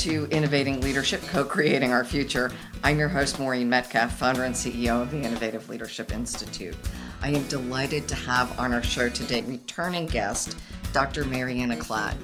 [0.00, 2.50] to Innovating Leadership, Co Creating Our Future.
[2.82, 6.74] I'm your host, Maureen Metcalf, founder and CEO of the Innovative Leadership Institute.
[7.20, 10.56] I am delighted to have on our show today returning guest,
[10.94, 11.24] Dr.
[11.24, 12.14] Maryanna Klatt.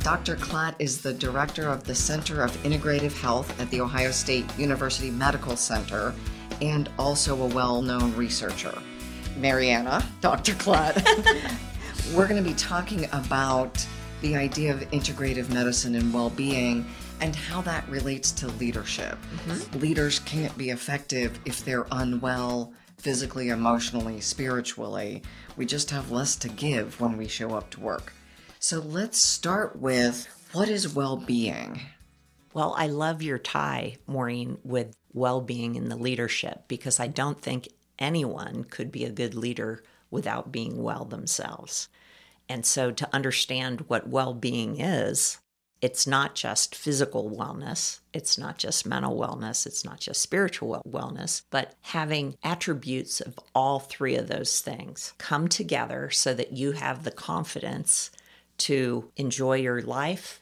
[0.00, 0.34] Dr.
[0.34, 5.12] Klatt is the director of the Center of Integrative Health at The Ohio State University
[5.12, 6.12] Medical Center
[6.60, 8.76] and also a well known researcher.
[9.38, 10.54] Maryanna, Dr.
[10.54, 10.96] Klatt,
[12.12, 13.86] we're going to be talking about
[14.20, 16.84] the idea of integrative medicine and well being
[17.20, 19.18] and how that relates to leadership.
[19.46, 19.78] Mm-hmm.
[19.80, 25.22] Leaders can't be effective if they're unwell physically, emotionally, spiritually.
[25.56, 28.12] We just have less to give when we show up to work.
[28.58, 31.80] So let's start with what is well being?
[32.54, 37.42] Well, I love your tie, Maureen, with well being in the leadership because I don't
[37.42, 37.68] think
[37.98, 41.88] anyone could be a good leader without being well themselves.
[42.48, 45.38] And so to understand what well being is,
[45.84, 51.42] it's not just physical wellness, it's not just mental wellness, it's not just spiritual wellness,
[51.50, 57.04] but having attributes of all three of those things come together so that you have
[57.04, 58.10] the confidence
[58.56, 60.40] to enjoy your life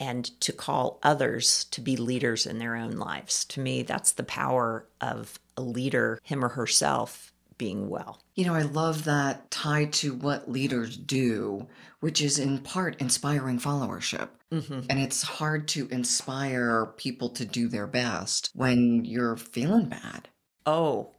[0.00, 3.44] and to call others to be leaders in their own lives.
[3.44, 8.20] To me, that's the power of a leader, him or herself, being well.
[8.34, 11.68] You know, I love that tied to what leaders do,
[12.02, 14.28] which is in part inspiring followership.
[14.52, 14.80] Mm-hmm.
[14.90, 20.28] And it's hard to inspire people to do their best when you're feeling bad.
[20.66, 21.12] Oh,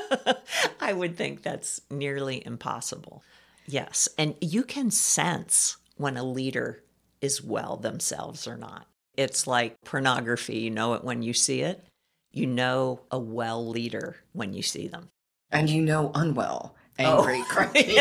[0.80, 3.22] I would think that's nearly impossible.
[3.64, 4.08] Yes.
[4.18, 6.82] And you can sense when a leader
[7.20, 8.88] is well themselves or not.
[9.16, 10.58] It's like pornography.
[10.58, 11.86] You know it when you see it.
[12.32, 15.10] You know a well leader when you see them
[15.50, 17.44] and you know unwell angry, oh.
[17.48, 17.98] cranky,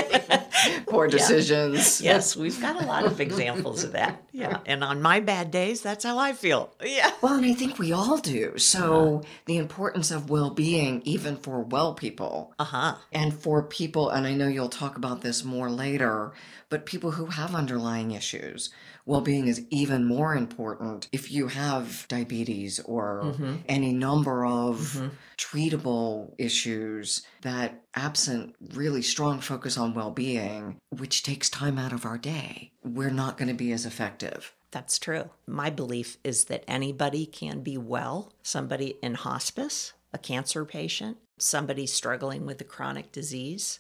[0.88, 2.02] poor decisions.
[2.02, 2.14] Yeah.
[2.14, 4.24] Yes, we've got a lot of examples of that.
[4.38, 4.60] Yeah.
[4.68, 6.72] And on my bad days, that's how I feel.
[6.80, 7.10] Yeah.
[7.24, 8.56] Well, and I think we all do.
[8.60, 9.28] So uh-huh.
[9.46, 12.54] the importance of well being, even for well people.
[12.60, 12.96] Uh huh.
[13.12, 16.34] And for people, and I know you'll talk about this more later,
[16.70, 18.70] but people who have underlying issues
[19.08, 23.56] well being is even more important if you have diabetes or mm-hmm.
[23.68, 25.08] any number of mm-hmm.
[25.38, 32.06] treatable issues that absent really strong focus on well being, which takes time out of
[32.06, 34.54] our day, we're not going to be as effective.
[34.72, 35.30] That's true.
[35.48, 41.88] My belief is that anybody can be well, somebody in hospice, a cancer patient, somebody
[41.88, 43.80] struggling with a chronic disease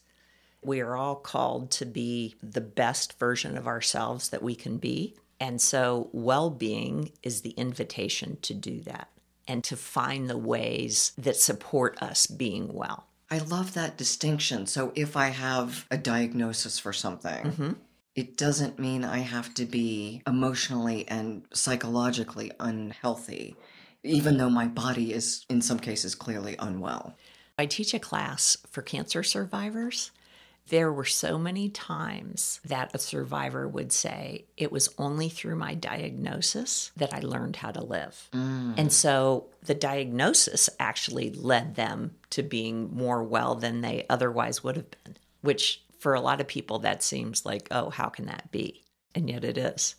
[0.67, 5.15] we are all called to be the best version of ourselves that we can be.
[5.39, 9.09] And so, well being is the invitation to do that
[9.47, 13.05] and to find the ways that support us being well.
[13.31, 14.67] I love that distinction.
[14.67, 17.71] So, if I have a diagnosis for something, mm-hmm.
[18.15, 23.55] it doesn't mean I have to be emotionally and psychologically unhealthy,
[24.03, 27.15] even though my body is, in some cases, clearly unwell.
[27.59, 30.11] I teach a class for cancer survivors,
[30.69, 35.73] there were so many times that a survivor would say, It was only through my
[35.73, 38.29] diagnosis that I learned how to live.
[38.33, 38.75] Mm.
[38.77, 44.75] And so the diagnosis actually led them to being more well than they otherwise would
[44.75, 48.51] have been, which for a lot of people, that seems like, Oh, how can that
[48.51, 48.83] be?
[49.15, 49.95] And yet it is.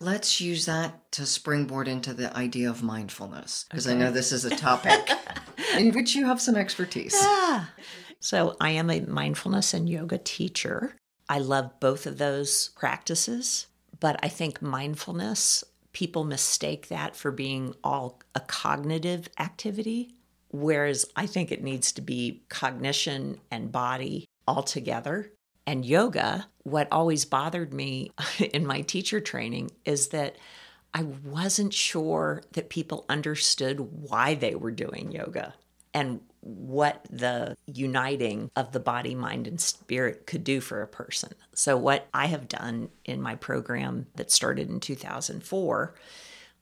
[0.00, 3.96] Let's use that to springboard into the idea of mindfulness, because okay.
[3.96, 5.08] I know this is a topic
[5.78, 7.16] in which you have some expertise.
[7.18, 7.64] Yeah.
[8.24, 10.96] So I am a mindfulness and yoga teacher.
[11.28, 13.66] I love both of those practices,
[14.00, 15.62] but I think mindfulness,
[15.92, 20.14] people mistake that for being all a cognitive activity,
[20.48, 25.30] whereas I think it needs to be cognition and body all together.
[25.66, 28.10] And yoga, what always bothered me
[28.54, 30.36] in my teacher training is that
[30.94, 35.52] I wasn't sure that people understood why they were doing yoga
[35.94, 41.32] and what the uniting of the body, mind, and spirit could do for a person.
[41.54, 45.94] So, what I have done in my program that started in 2004,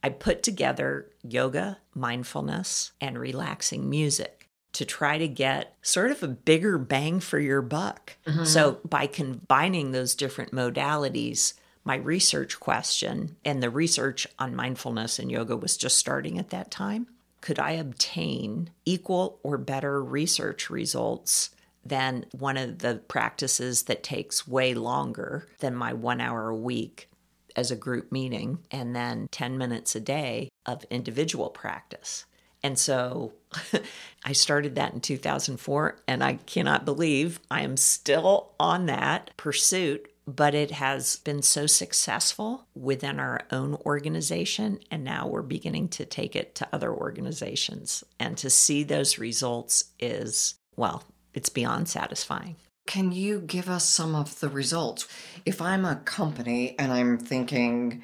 [0.05, 6.28] I put together yoga, mindfulness, and relaxing music to try to get sort of a
[6.28, 8.17] bigger bang for your buck.
[8.26, 8.44] Mm-hmm.
[8.44, 11.55] So, by combining those different modalities,
[11.85, 16.70] my research question and the research on mindfulness and yoga was just starting at that
[16.70, 17.08] time
[17.42, 21.50] could I obtain equal or better research results
[21.84, 27.10] than one of the practices that takes way longer than my one hour a week
[27.54, 32.24] as a group meeting and then 10 minutes a day of individual practice?
[32.62, 33.32] And so
[34.24, 40.12] I started that in 2004, and I cannot believe I am still on that pursuit
[40.26, 44.78] but it has been so successful within our own organization.
[44.90, 48.04] And now we're beginning to take it to other organizations.
[48.20, 51.04] And to see those results is, well,
[51.34, 52.56] it's beyond satisfying.
[52.86, 55.06] Can you give us some of the results?
[55.44, 58.02] If I'm a company and I'm thinking,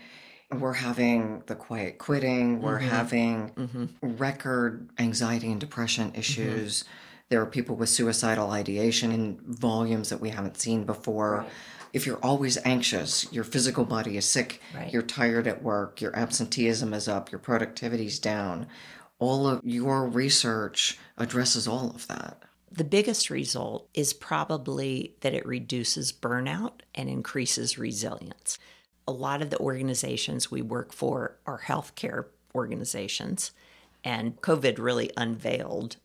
[0.50, 2.88] we're having the quiet quitting, we're mm-hmm.
[2.88, 4.16] having mm-hmm.
[4.16, 6.20] record anxiety and depression mm-hmm.
[6.20, 6.82] issues.
[6.82, 6.92] Mm-hmm.
[7.30, 11.38] There are people with suicidal ideation in volumes that we haven't seen before.
[11.38, 11.48] Right.
[11.92, 14.92] If you're always anxious, your physical body is sick, right.
[14.92, 18.66] you're tired at work, your absenteeism is up, your productivity's down.
[19.18, 22.42] All of your research addresses all of that.
[22.70, 28.58] The biggest result is probably that it reduces burnout and increases resilience.
[29.06, 33.52] A lot of the organizations we work for are healthcare organizations,
[34.04, 35.96] and COVID really unveiled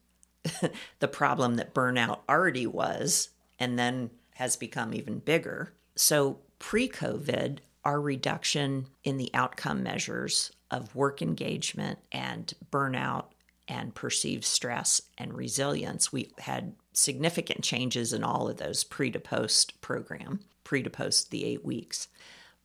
[0.99, 5.73] the problem that burnout already was and then has become even bigger.
[5.95, 13.25] So, pre COVID, our reduction in the outcome measures of work engagement and burnout
[13.67, 16.11] and perceived stress and resilience.
[16.11, 21.31] We had significant changes in all of those pre to post program, pre to post
[21.31, 22.07] the eight weeks.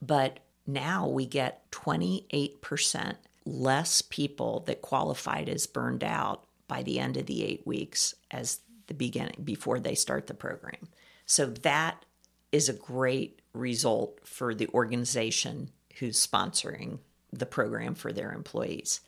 [0.00, 7.16] But now we get 28% less people that qualified as burned out by the end
[7.16, 10.88] of the eight weeks as the beginning before they start the program.
[11.28, 12.04] So that
[12.50, 16.98] is a great result for the organization who's sponsoring
[17.32, 19.02] the program for their employees.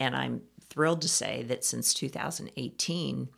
[0.00, 3.28] And I'm thrilled to say that since 2018,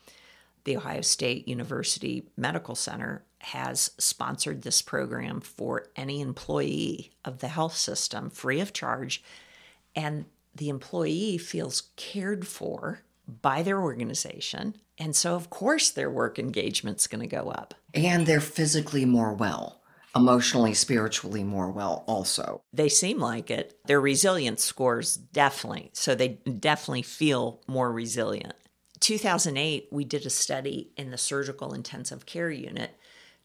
[0.65, 7.49] the Ohio State University Medical Center has sponsored this program for any employee of the
[7.49, 9.23] health system free of charge.
[9.97, 14.77] And the employee feels cared for by their organization.
[14.99, 17.75] And so, of course, their work engagement's going to go up.
[17.95, 19.79] And they're physically more well
[20.17, 22.63] emotionally, spiritually more well also.
[22.73, 23.79] They seem like it.
[23.87, 25.91] Their resilience scores definitely.
[25.93, 28.55] So they definitely feel more resilient.
[29.01, 32.98] 2008, we did a study in the surgical intensive care unit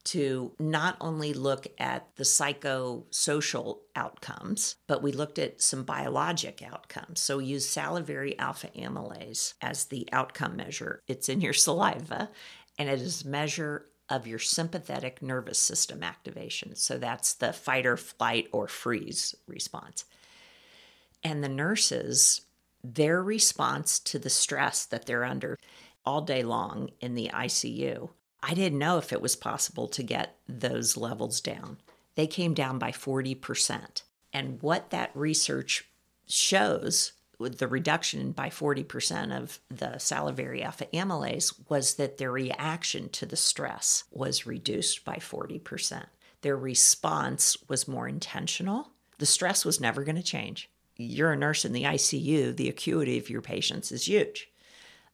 [0.06, 7.22] to not only look at the psychosocial outcomes, but we looked at some biologic outcomes.
[7.22, 11.02] So we used salivary alpha amylase as the outcome measure.
[11.08, 12.30] It's in your saliva,
[12.78, 16.76] and it is a measure of your sympathetic nervous system activation.
[16.76, 20.06] So that's the fight or flight or freeze response.
[21.24, 22.42] And the nurses,
[22.84, 25.58] their response to the stress that they're under
[26.06, 28.10] all day long in the ICU,
[28.46, 31.78] I didn't know if it was possible to get those levels down.
[32.16, 34.04] They came down by 40%.
[34.34, 35.88] And what that research
[36.28, 43.10] shows with the reduction by 40% of the salivary alpha amylase was that their reaction
[43.10, 46.06] to the stress was reduced by 40%.
[46.42, 48.90] Their response was more intentional.
[49.20, 50.70] The stress was never going to change.
[50.98, 54.52] You're a nurse in the ICU, the acuity of your patients is huge.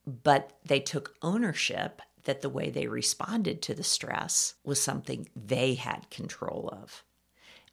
[0.05, 5.75] But they took ownership that the way they responded to the stress was something they
[5.75, 7.03] had control of.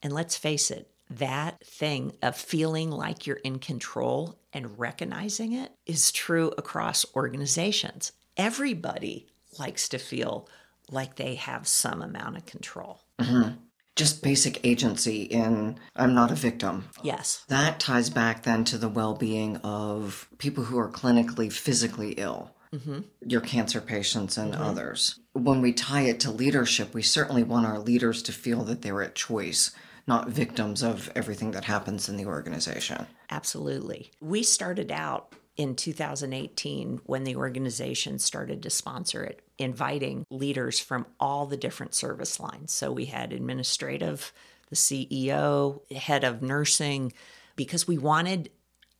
[0.03, 5.73] And let's face it, that thing of feeling like you're in control and recognizing it
[5.87, 8.13] is true across organizations.
[8.37, 9.27] Everybody
[9.59, 10.49] likes to feel
[10.91, 13.01] like they have some amount of control.
[13.19, 13.55] Mm-hmm.
[13.95, 16.89] Just basic agency in I'm not a victim.
[17.03, 17.45] Yes.
[17.49, 22.55] That ties back then to the well being of people who are clinically, physically ill.
[22.77, 23.01] Mm-hmm.
[23.27, 24.63] Your cancer patients and mm-hmm.
[24.63, 25.19] others.
[25.33, 29.03] When we tie it to leadership, we certainly want our leaders to feel that they're
[29.03, 29.75] at choice
[30.07, 33.07] not victims of everything that happens in the organization.
[33.31, 34.13] Absolutely.
[34.21, 41.07] We started out in 2018 when the organization started to sponsor it, inviting leaders from
[41.19, 42.73] all the different service lines.
[42.73, 44.33] So we had administrative,
[44.69, 47.13] the CEO, head of nursing,
[47.57, 48.51] because we wanted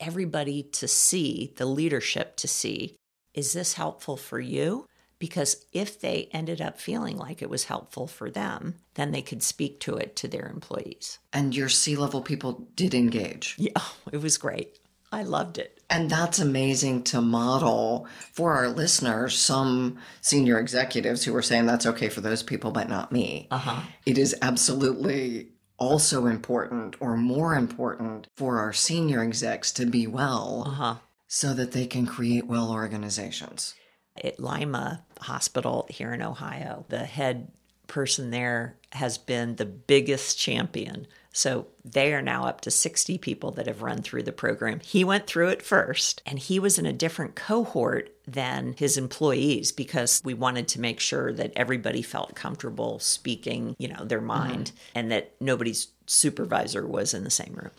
[0.01, 2.97] everybody to see, the leadership to see,
[3.37, 4.87] is this helpful for you?
[5.19, 9.43] because if they ended up feeling like it was helpful for them, then they could
[9.43, 11.19] speak to it to their employees.
[11.33, 13.55] And your C level people did engage.
[13.59, 13.81] Yeah,
[14.13, 14.79] it was great.
[15.13, 15.81] I loved it.
[15.89, 21.87] And that's amazing to model for our listeners, some senior executives who are saying that's
[21.87, 23.47] okay for those people, but not me.
[23.53, 23.83] Uh-huh.
[24.05, 30.65] It is absolutely also important or more important for our senior execs to be well
[30.67, 30.95] uh-huh.
[31.29, 33.75] So that they can create well organizations
[34.23, 37.49] at Lima Hospital here in Ohio, the head
[37.87, 41.07] person there has been the biggest champion.
[41.33, 44.81] So they are now up to 60 people that have run through the program.
[44.81, 49.71] He went through it first, and he was in a different cohort than his employees
[49.71, 54.67] because we wanted to make sure that everybody felt comfortable speaking, you know, their mind
[54.67, 54.99] mm-hmm.
[54.99, 57.71] and that nobody's supervisor was in the same room.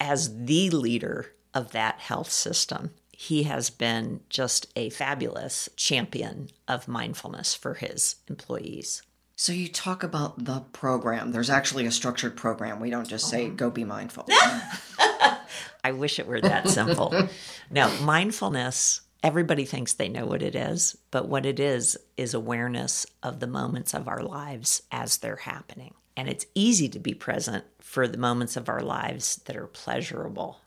[0.00, 6.86] As the leader of that health system, he has been just a fabulous champion of
[6.86, 9.02] mindfulness for his employees.
[9.36, 11.32] So you talk about the program.
[11.32, 12.78] There's actually a structured program.
[12.78, 13.54] We don't just say, uh-huh.
[13.56, 14.26] go be mindful.
[15.84, 17.28] I wish it were that simple.
[17.70, 23.06] no, mindfulness, everybody thinks they know what it is, but what it is is awareness
[23.22, 25.94] of the moments of our lives as they're happening.
[26.18, 30.60] And it's easy to be present for the moments of our lives that are pleasurable.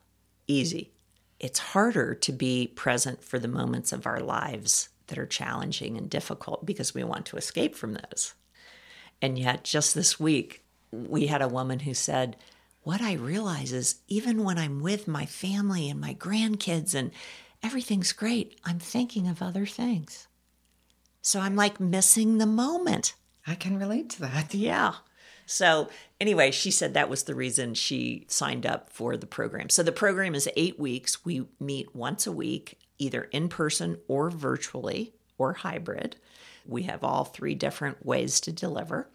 [0.50, 0.92] Easy
[1.40, 6.10] it's harder to be present for the moments of our lives that are challenging and
[6.10, 8.34] difficult because we want to escape from those.
[9.22, 12.36] And yet, just this week, we had a woman who said,
[12.84, 17.12] What I realize is even when I'm with my family and my grandkids and
[17.64, 20.28] everything's great, I'm thinking of other things.
[21.22, 23.14] So I'm like missing the moment.
[23.48, 24.54] I can relate to that.
[24.54, 24.94] Yeah.
[25.52, 25.90] So,
[26.22, 29.70] anyway, she said that was the reason she signed up for the program.
[29.70, 31.26] So, the program is eight weeks.
[31.26, 36.18] We meet once a week, either in person or virtually or hybrid.
[36.68, 39.10] We have all three different ways to deliver.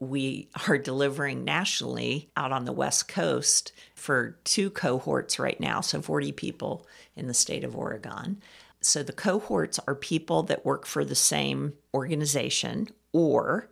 [0.00, 6.02] We are delivering nationally out on the West Coast for two cohorts right now, so
[6.02, 8.42] 40 people in the state of Oregon.
[8.80, 13.70] So the cohorts are people that work for the same organization or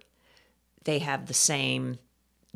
[0.87, 1.99] they have the same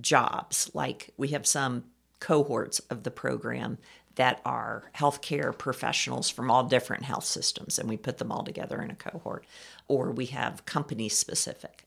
[0.01, 0.71] jobs.
[0.73, 1.85] Like we have some
[2.21, 3.77] cohorts of the program
[4.15, 8.81] that are healthcare professionals from all different health systems, and we put them all together
[8.83, 9.45] in a cohort,
[9.89, 11.87] or we have company specific.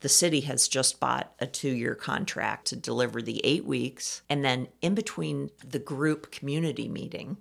[0.00, 4.44] The city has just bought a two year contract to deliver the eight weeks, and
[4.44, 7.38] then in between the group community meeting,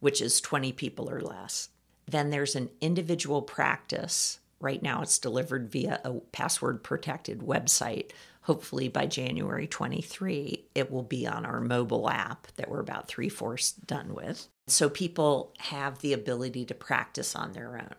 [0.00, 1.70] which is 20 people or less,
[2.06, 8.10] then there's an individual practice Right now, it's delivered via a password protected website.
[8.42, 13.30] Hopefully, by January 23, it will be on our mobile app that we're about three
[13.30, 14.48] fourths done with.
[14.66, 17.94] So people have the ability to practice on their own.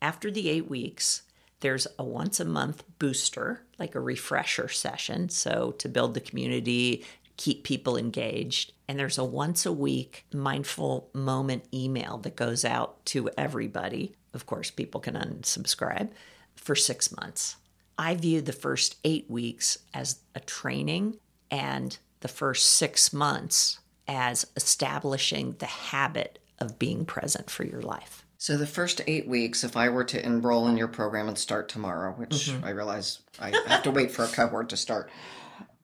[0.00, 1.22] After the eight weeks,
[1.60, 5.28] there's a once a month booster, like a refresher session.
[5.28, 7.04] So, to build the community,
[7.36, 8.72] keep people engaged.
[8.86, 14.46] And there's a once a week mindful moment email that goes out to everybody of
[14.46, 16.10] course, people can unsubscribe
[16.56, 17.56] for six months.
[17.98, 21.18] I view the first eight weeks as a training
[21.50, 28.24] and the first six months as establishing the habit of being present for your life.
[28.40, 31.68] So, the first eight weeks, if I were to enroll in your program and start
[31.68, 32.64] tomorrow, which mm-hmm.
[32.64, 35.10] I realize I have to wait for a cohort to start,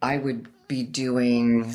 [0.00, 1.74] I would be doing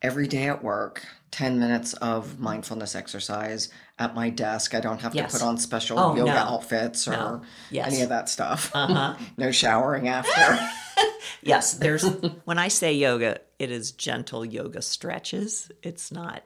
[0.00, 3.68] every day at work 10 minutes of mindfulness exercise
[4.02, 4.74] at my desk.
[4.74, 5.32] I don't have yes.
[5.32, 6.36] to put on special oh, yoga no.
[6.36, 7.42] outfits or no.
[7.70, 7.92] yes.
[7.92, 8.70] any of that stuff.
[8.74, 9.14] Uh-huh.
[9.36, 10.58] no showering after.
[11.42, 12.04] yes, there's
[12.44, 15.70] when I say yoga, it is gentle yoga stretches.
[15.82, 16.42] It's not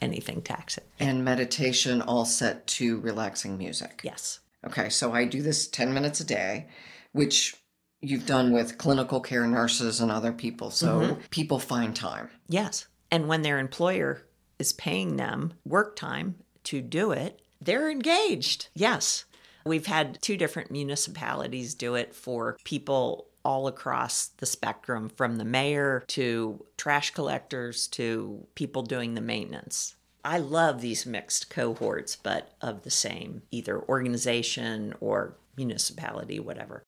[0.00, 0.84] anything taxing.
[1.00, 4.00] And meditation all set to relaxing music.
[4.04, 4.40] Yes.
[4.66, 6.68] Okay, so I do this 10 minutes a day,
[7.12, 7.56] which
[8.00, 10.70] you've done with clinical care nurses and other people.
[10.70, 11.20] So mm-hmm.
[11.30, 12.30] people find time.
[12.48, 12.86] Yes.
[13.10, 14.22] And when their employer
[14.58, 18.68] is paying them work time to do it, they're engaged.
[18.74, 19.24] Yes.
[19.64, 25.44] We've had two different municipalities do it for people all across the spectrum from the
[25.44, 29.96] mayor to trash collectors to people doing the maintenance.
[30.24, 36.82] I love these mixed cohorts, but of the same either organization or municipality, whatever.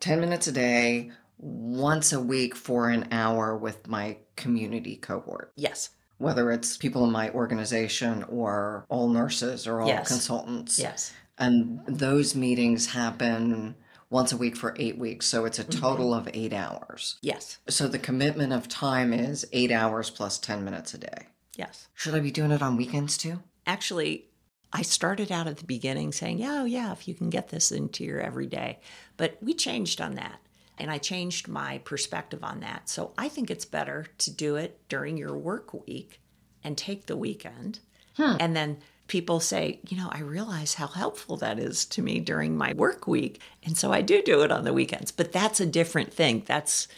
[0.00, 5.52] 10 minutes a day, once a week for an hour with my community cohort.
[5.56, 5.90] Yes.
[6.22, 10.08] Whether it's people in my organization or all nurses or all yes.
[10.08, 10.78] consultants.
[10.78, 11.12] Yes.
[11.38, 13.74] And those meetings happen
[14.08, 15.26] once a week for eight weeks.
[15.26, 15.80] So it's a mm-hmm.
[15.80, 16.28] total mm-hmm.
[16.28, 17.16] of eight hours.
[17.22, 17.58] Yes.
[17.68, 21.26] So the commitment of time is eight hours plus 10 minutes a day.
[21.56, 21.88] Yes.
[21.94, 23.42] Should I be doing it on weekends too?
[23.66, 24.26] Actually,
[24.72, 27.72] I started out at the beginning saying, yeah, oh, yeah, if you can get this
[27.72, 28.78] into your everyday.
[29.16, 30.40] But we changed on that.
[30.78, 32.88] And I changed my perspective on that.
[32.88, 36.20] So I think it's better to do it during your work week
[36.64, 37.80] and take the weekend.
[38.16, 38.36] Hmm.
[38.40, 42.56] And then people say, you know, I realize how helpful that is to me during
[42.56, 43.40] my work week.
[43.64, 45.12] And so I do do it on the weekends.
[45.12, 46.42] But that's a different thing.
[46.46, 46.88] That's,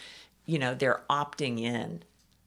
[0.45, 2.03] you know, they're opting in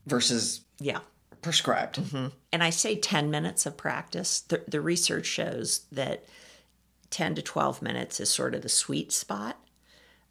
[0.07, 1.01] versus yeah
[1.43, 1.97] prescribed.
[1.97, 2.29] Mm-hmm.
[2.53, 4.41] And I say 10 minutes of practice.
[4.41, 6.25] The, the research shows that
[7.11, 9.57] 10 to 12 minutes is sort of the sweet spot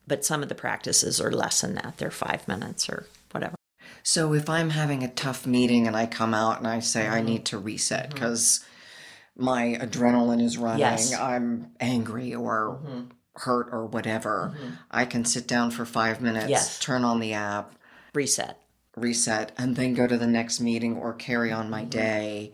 [0.08, 1.96] But some of the practices are less than that.
[1.98, 3.56] They're five minutes or whatever.
[4.04, 7.14] So if I'm having a tough meeting and I come out and I say Mm-hmm.
[7.14, 8.14] I need to reset mm-hmm.
[8.14, 8.66] because
[9.36, 11.14] my adrenaline is running, Yes.
[11.14, 13.02] I'm angry or mm-hmm.
[13.36, 14.76] hurt or whatever, mm-hmm.
[14.90, 16.80] I can sit down for five minutes, Yes.
[16.80, 17.76] turn on the app,
[18.14, 18.58] Reset.
[18.96, 22.54] reset, and then go to the next meeting or carry on my day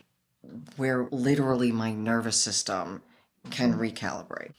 [0.75, 3.01] where literally my nervous system
[3.49, 4.51] can recalibrate.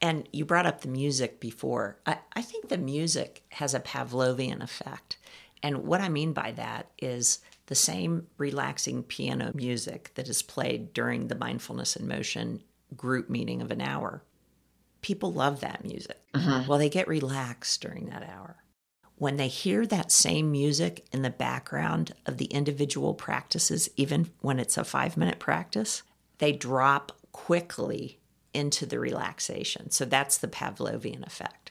[0.00, 1.98] And you brought up the music before.
[2.06, 5.16] I, I think the music has a Pavlovian effect.
[5.62, 10.92] And what I mean by that is the same relaxing piano music that is played
[10.92, 12.62] during the mindfulness in motion
[12.96, 14.22] group meeting of an hour.
[15.02, 16.18] People love that music.
[16.34, 16.64] Uh-huh.
[16.66, 18.56] Well, they get relaxed during that hour.
[19.16, 24.60] When they hear that same music in the background of the individual practices, even when
[24.60, 26.04] it's a five minute practice,
[26.38, 28.17] they drop quickly
[28.58, 29.90] into the relaxation.
[29.90, 31.70] So that's the Pavlovian effect.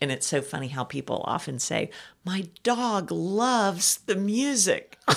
[0.00, 1.90] And it's so funny how people often say,
[2.24, 4.98] My dog loves the music.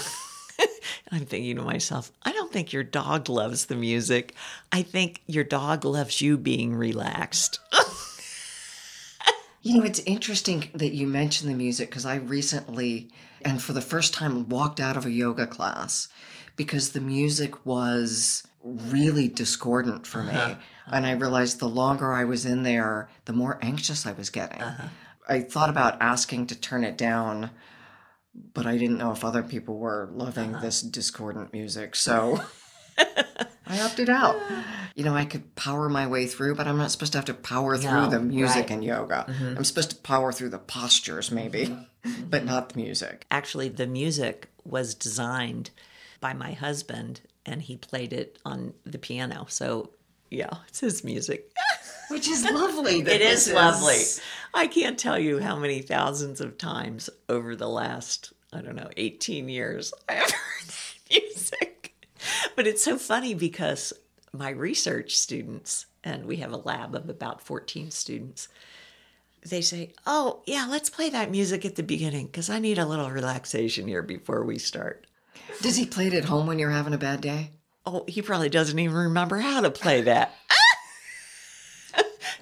[1.11, 4.33] I'm thinking to myself, I don't think your dog loves the music.
[4.71, 7.59] I think your dog loves you being relaxed.
[9.65, 13.09] You know, it's interesting that you mentioned the music because I recently,
[13.43, 16.07] and for the first time, walked out of a yoga class
[16.55, 20.33] because the music was really discordant for me.
[20.33, 20.55] Uh-huh.
[20.91, 21.21] And I uh-huh.
[21.21, 24.61] realized the longer I was in there, the more anxious I was getting.
[24.61, 24.87] Uh-huh.
[25.27, 27.49] I thought about asking to turn it down,
[28.53, 30.63] but I didn't know if other people were loving uh-huh.
[30.63, 31.95] this discordant music.
[31.95, 32.41] So
[33.67, 34.35] I opted out.
[34.95, 37.33] You know, I could power my way through, but I'm not supposed to have to
[37.33, 38.71] power through No, the music right.
[38.71, 39.25] in yoga.
[39.27, 39.57] Mm-hmm.
[39.57, 42.23] I'm supposed to power through the postures, maybe, mm-hmm.
[42.29, 42.47] but mm-hmm.
[42.47, 43.25] not the music.
[43.31, 45.71] Actually, the music was designed
[46.21, 49.45] by my husband and he played it on the piano.
[49.49, 49.91] So,
[50.35, 51.51] yeah, it's his music.
[52.09, 52.99] Which is lovely.
[52.99, 53.97] It is this lovely.
[54.53, 58.89] I can't tell you how many thousands of times over the last, I don't know,
[58.95, 61.95] 18 years I have heard that music.
[62.55, 63.91] But it's so funny because
[64.33, 68.47] my research students, and we have a lab of about 14 students,
[69.43, 72.85] they say, Oh, yeah, let's play that music at the beginning because I need a
[72.85, 75.05] little relaxation here before we start.
[75.61, 77.51] Does he play it at home when you're having a bad day?
[77.85, 80.33] Oh, he probably doesn't even remember how to play that.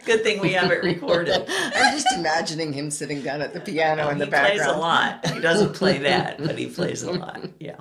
[0.05, 1.45] Good thing we have it recorded.
[1.47, 4.59] I'm just imagining him sitting down at the piano oh, in the he background.
[4.59, 5.25] plays a lot.
[5.27, 7.41] He doesn't play that, but he plays a lot.
[7.59, 7.79] Yeah.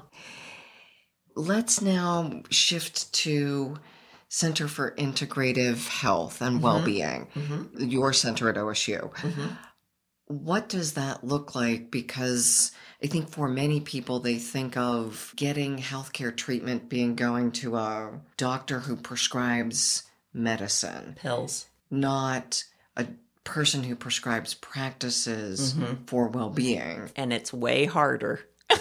[1.35, 3.77] Let's now shift to
[4.29, 6.65] Center for Integrative Health and mm-hmm.
[6.65, 7.85] Well-being, mm-hmm.
[7.85, 9.13] your center at OSU.
[9.13, 9.47] Mm-hmm.
[10.27, 11.91] What does that look like?
[11.91, 17.77] Because I think for many people, they think of getting healthcare treatment being going to
[17.77, 21.67] a doctor who prescribes medicine, Pills.
[21.91, 22.65] not
[22.97, 23.07] a
[23.43, 26.05] person who prescribes practices mm-hmm.
[26.07, 27.11] for well-being.
[27.17, 28.41] And it's way harder.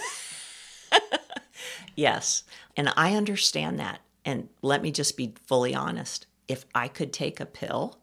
[1.96, 2.44] yes.
[2.78, 4.02] And I understand that.
[4.24, 6.28] And let me just be fully honest.
[6.48, 7.98] If I could take a pill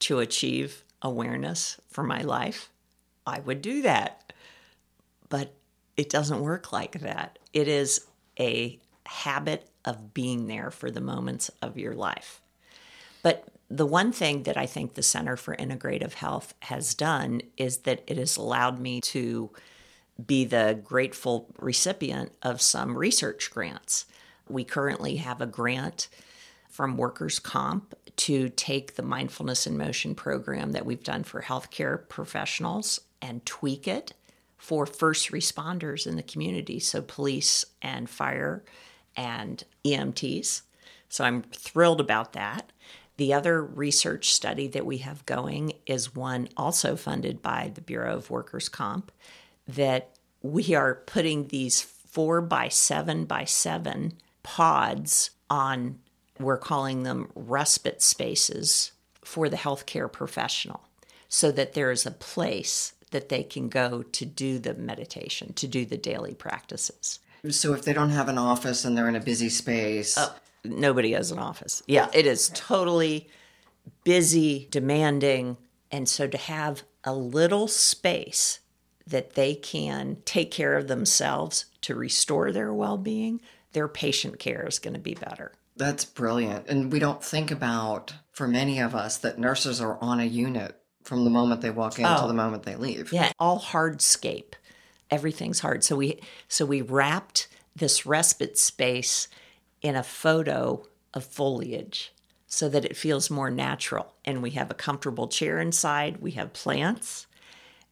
[0.00, 2.70] to achieve awareness for my life,
[3.24, 4.23] I would do that.
[5.28, 5.54] But
[5.96, 7.38] it doesn't work like that.
[7.52, 8.06] It is
[8.38, 12.40] a habit of being there for the moments of your life.
[13.22, 17.78] But the one thing that I think the Center for Integrative Health has done is
[17.78, 19.50] that it has allowed me to
[20.24, 24.06] be the grateful recipient of some research grants.
[24.48, 26.08] We currently have a grant
[26.68, 32.08] from Workers' Comp to take the Mindfulness in Motion program that we've done for healthcare
[32.08, 34.12] professionals and tweak it
[34.64, 38.64] for first responders in the community, so police and fire
[39.14, 40.62] and EMTs.
[41.10, 42.72] So I'm thrilled about that.
[43.18, 48.16] The other research study that we have going is one also funded by the Bureau
[48.16, 49.12] of Workers' Comp
[49.68, 55.98] that we are putting these four by seven by seven pods on,
[56.40, 60.88] we're calling them respite spaces for the healthcare professional
[61.28, 65.66] so that there is a place that they can go to do the meditation, to
[65.66, 67.20] do the daily practices.
[67.48, 71.12] So if they don't have an office and they're in a busy space, oh, Nobody
[71.12, 71.82] has an office.
[71.86, 73.28] Yeah, it is totally
[74.02, 75.58] busy, demanding.
[75.90, 78.60] And so to have a little space
[79.06, 84.66] that they can take care of themselves to restore their well being, their patient care
[84.66, 85.52] is going to be better.
[85.76, 86.66] That's brilliant.
[86.68, 90.80] And we don't think about, for many of us, that nurses are on a unit
[91.04, 92.26] from the moment they walk in to Oh.
[92.28, 93.12] the moment they leave.
[93.12, 94.54] Yeah, all hardscape.
[95.10, 95.84] Everything's hard.
[95.84, 99.28] So we so we wrapped this respite space
[99.82, 102.10] in a photo of foliage.
[102.46, 104.14] so that it feels more natural.
[104.24, 107.26] And we have a comfortable chair inside, we have plants.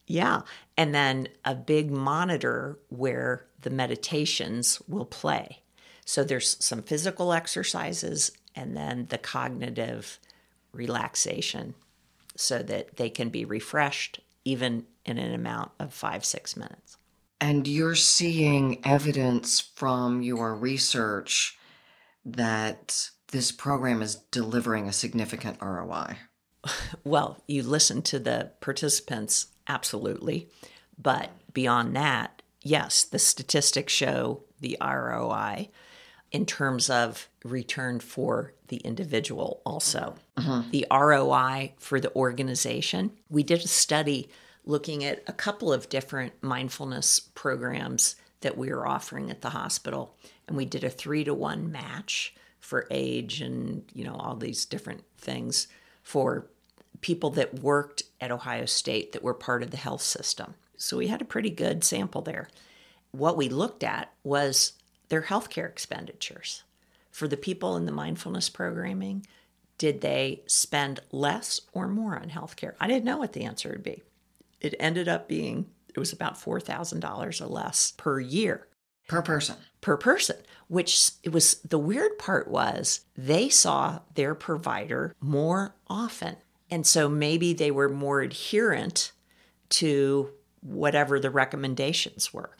[0.06, 0.42] Yeah.
[0.76, 5.62] And then a big monitor where the meditations will play.
[6.04, 10.20] So there's some physical exercises and then the cognitive
[10.72, 11.74] relaxation
[12.36, 16.96] so that they can be refreshed even in an amount of five, six minutes.
[17.40, 21.58] And you're seeing evidence from your research
[22.24, 26.18] that this program is delivering a significant ROI.
[27.04, 30.48] Well, you listen to the participants, absolutely.
[30.96, 35.70] But beyond that, yes, the statistics show the ROI
[36.32, 40.16] in terms of return for the individual also.
[40.38, 40.70] Mm-hmm.
[40.70, 43.12] The ROI for the organization.
[43.28, 44.28] We did a study
[44.64, 50.16] looking at a couple of different mindfulness programs that we were offering at the hospital
[50.48, 54.64] and we did a 3 to 1 match for age and you know all these
[54.64, 55.66] different things
[56.02, 56.46] for
[57.00, 60.54] people that worked at Ohio State that were part of the health system.
[60.76, 62.48] So we had a pretty good sample there.
[63.10, 64.72] What we looked at was
[65.12, 66.62] their healthcare expenditures.
[67.10, 69.26] For the people in the mindfulness programming,
[69.76, 72.72] did they spend less or more on healthcare?
[72.80, 74.02] I didn't know what the answer would be.
[74.62, 78.68] It ended up being it was about $4,000 or less per year
[79.06, 79.56] Per person.
[79.82, 80.36] per person,
[80.68, 86.36] which it was the weird part was they saw their provider more often.
[86.70, 89.12] And so maybe they were more adherent
[89.68, 90.30] to
[90.62, 92.56] whatever the recommendations were.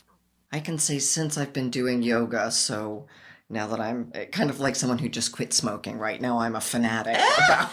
[0.52, 3.06] I can say since I've been doing yoga, so
[3.48, 6.56] now that I'm eh, kind of like someone who just quit smoking, right now I'm
[6.56, 7.70] a fanatic about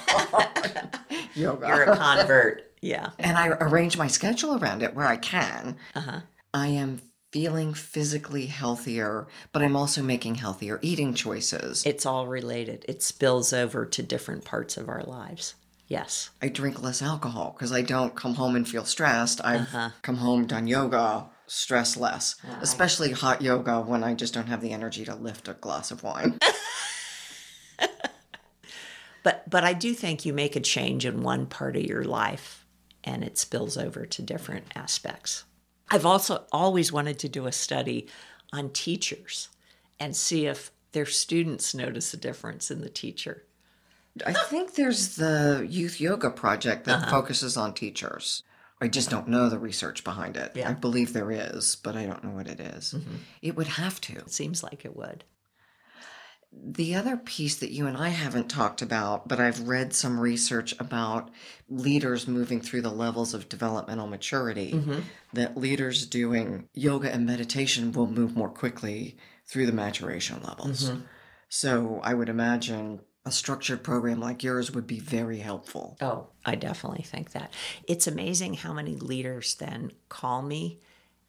[1.35, 1.67] yoga.
[1.67, 2.63] You're a convert.
[2.81, 3.09] Yeah.
[3.19, 5.75] and I arrange my schedule around it where I can.
[5.95, 6.21] Uh-huh.
[6.53, 7.01] I am
[7.33, 11.85] feeling physically healthier, but I'm also making healthier eating choices.
[11.85, 12.85] It's all related.
[12.87, 15.55] It spills over to different parts of our lives.
[15.89, 16.29] Yes.
[16.41, 19.41] I drink less alcohol because I don't come home and feel stressed.
[19.43, 19.89] I've Uh-huh.
[20.01, 24.71] come home, done yoga, stress less, especially hot yoga when I just don't have the
[24.71, 26.39] energy to lift a glass of wine.
[29.23, 32.65] But but I do think you make a change in one part of your life
[33.03, 35.45] and it spills over to different aspects.
[35.89, 38.07] I've also always wanted to do a study
[38.53, 39.49] on teachers
[39.99, 43.43] and see if their students notice a difference in the teacher.
[44.25, 47.11] I think there's the youth yoga project that uh-huh.
[47.11, 48.43] focuses on teachers.
[48.81, 50.53] I just don't know the research behind it.
[50.55, 50.69] Yeah.
[50.69, 52.93] I believe there is, but I don't know what it is.
[52.93, 53.15] Mm-hmm.
[53.41, 54.13] It would have to.
[54.13, 55.25] It seems like it would.
[56.51, 60.73] The other piece that you and I haven't talked about, but I've read some research
[60.79, 61.29] about
[61.67, 65.01] leaders moving through the levels of developmental maturity, mm-hmm.
[65.33, 70.89] that leaders doing yoga and meditation will move more quickly through the maturation levels.
[70.89, 71.01] Mm-hmm.
[71.49, 75.95] So I would imagine a structured program like yours would be very helpful.
[76.01, 77.53] Oh, I definitely think that.
[77.87, 80.79] It's amazing how many leaders then call me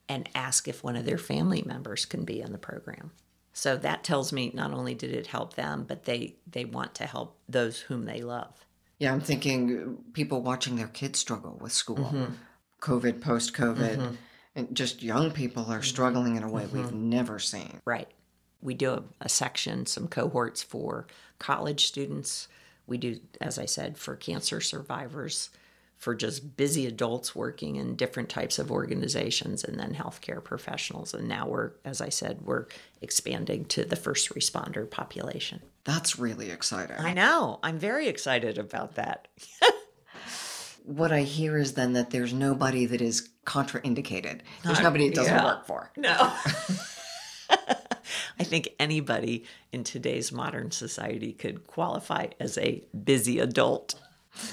[0.08, 3.12] and ask if one of their family members can be in the program.
[3.52, 7.04] So that tells me not only did it help them, but they they want to
[7.04, 8.64] help those whom they love.
[8.98, 12.32] Yeah, I'm thinking people watching their kids struggle with school, mm-hmm.
[12.80, 14.14] COVID, post COVID, mm-hmm.
[14.54, 15.82] and just young people are mm-hmm.
[15.82, 17.80] struggling in a way we've never seen.
[17.84, 18.08] Right.
[18.62, 21.06] We do a, a section, some cohorts for
[21.38, 22.48] college students.
[22.86, 25.50] We do, as I said, for cancer survivors,
[25.96, 31.12] for just busy adults working in different types of organizations, and then healthcare professionals.
[31.14, 32.66] And now we're, as I said, we're
[33.02, 35.60] expanding to the first responder population.
[35.84, 36.96] That's really exciting.
[36.96, 37.60] I know.
[37.62, 39.28] I'm very excited about that.
[40.84, 44.40] what I hear is then that there's nobody that is contraindicated.
[44.64, 45.44] There's nobody it doesn't yeah.
[45.44, 45.90] work for.
[45.96, 46.32] No.
[48.40, 53.96] I think anybody in today's modern society could qualify as a busy adult.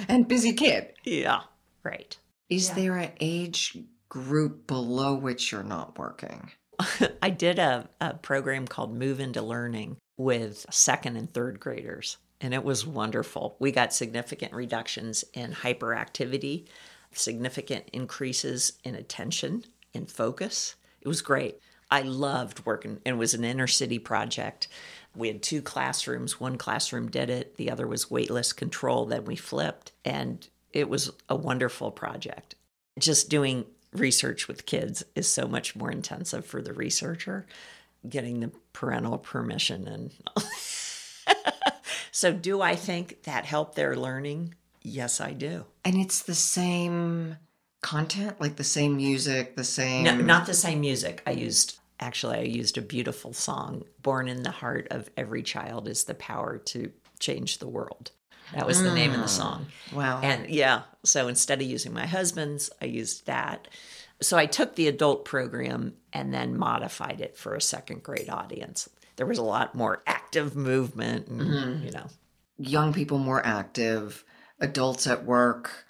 [0.09, 0.93] And busy kid.
[1.05, 1.43] Yeah,
[1.83, 2.17] right.
[2.49, 3.77] Is there an age
[4.09, 6.51] group below which you're not working?
[7.21, 12.53] I did a, a program called Move into Learning with second and third graders, and
[12.53, 13.55] it was wonderful.
[13.57, 16.65] We got significant reductions in hyperactivity,
[17.13, 20.75] significant increases in attention and focus.
[20.99, 21.61] It was great.
[21.89, 22.99] I loved working.
[23.05, 24.67] It was an inner city project.
[25.15, 26.39] We had two classrooms.
[26.39, 29.05] One classroom did it, the other was waitlist control.
[29.05, 32.55] Then we flipped, and it was a wonderful project.
[32.99, 37.45] Just doing research with kids is so much more intensive for the researcher,
[38.07, 39.87] getting the parental permission.
[39.87, 40.11] And
[42.11, 44.55] so, do I think that helped their learning?
[44.83, 45.65] Yes, I do.
[45.83, 47.37] And it's the same
[47.81, 50.03] content, like the same music, the same.
[50.03, 51.21] No, not the same music.
[51.25, 55.87] I used actually I used a beautiful song, "Born in the Heart of Every Child
[55.87, 58.11] is the Power to Change the World."
[58.53, 59.29] That was the name of the mm.
[59.29, 59.65] song.
[59.93, 60.21] Wow.
[60.23, 63.67] And yeah, so instead of using my husband's, I used that.
[64.21, 68.89] So I took the adult program and then modified it for a second grade audience.
[69.17, 71.85] There was a lot more active movement, and, mm-hmm.
[71.85, 72.07] you know.
[72.57, 74.23] Young people more active,
[74.59, 75.85] adults at work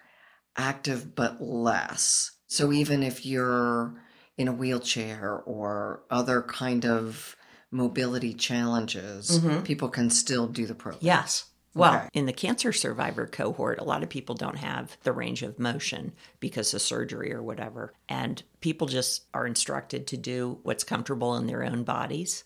[0.58, 2.32] active but less.
[2.48, 3.94] So even if you're
[4.38, 7.36] in a wheelchair or other kind of
[7.72, 9.64] mobility challenges, mm-hmm.
[9.64, 11.00] people can still do the program.
[11.02, 11.46] Yes.
[11.74, 12.10] Well, Okay.
[12.14, 16.14] in the cancer survivor cohort, a lot of people don't have the range of motion
[16.40, 17.94] because of surgery or whatever.
[18.10, 22.44] And people just are instructed to do what's comfortable in their own bodies.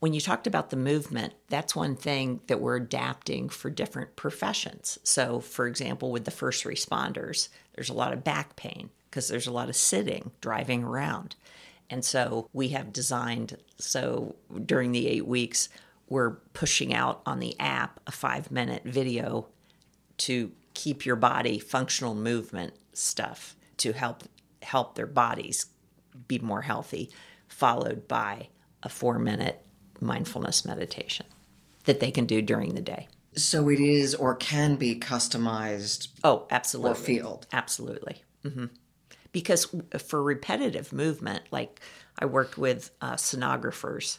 [0.00, 4.98] When you talked about the movement, that's one thing that we're adapting for different professions.
[5.02, 9.46] So, for example, with the first responders, there's a lot of back pain because there's
[9.46, 11.36] a lot of sitting, driving around.
[11.88, 15.68] And so we have designed so during the eight weeks,
[16.08, 19.48] we're pushing out on the app a five minute video
[20.18, 24.24] to keep your body functional movement stuff to help
[24.62, 25.66] help their bodies
[26.28, 27.10] be more healthy,
[27.48, 28.48] followed by
[28.82, 29.63] a four minute
[30.04, 31.26] mindfulness meditation
[31.84, 33.08] that they can do during the day.
[33.36, 36.08] So it is or can be customized.
[36.22, 36.92] Oh, absolutely.
[36.92, 37.46] Or field.
[37.52, 38.22] Absolutely.
[38.42, 38.66] hmm
[39.32, 41.80] Because for repetitive movement, like
[42.18, 44.18] I worked with uh, sonographers,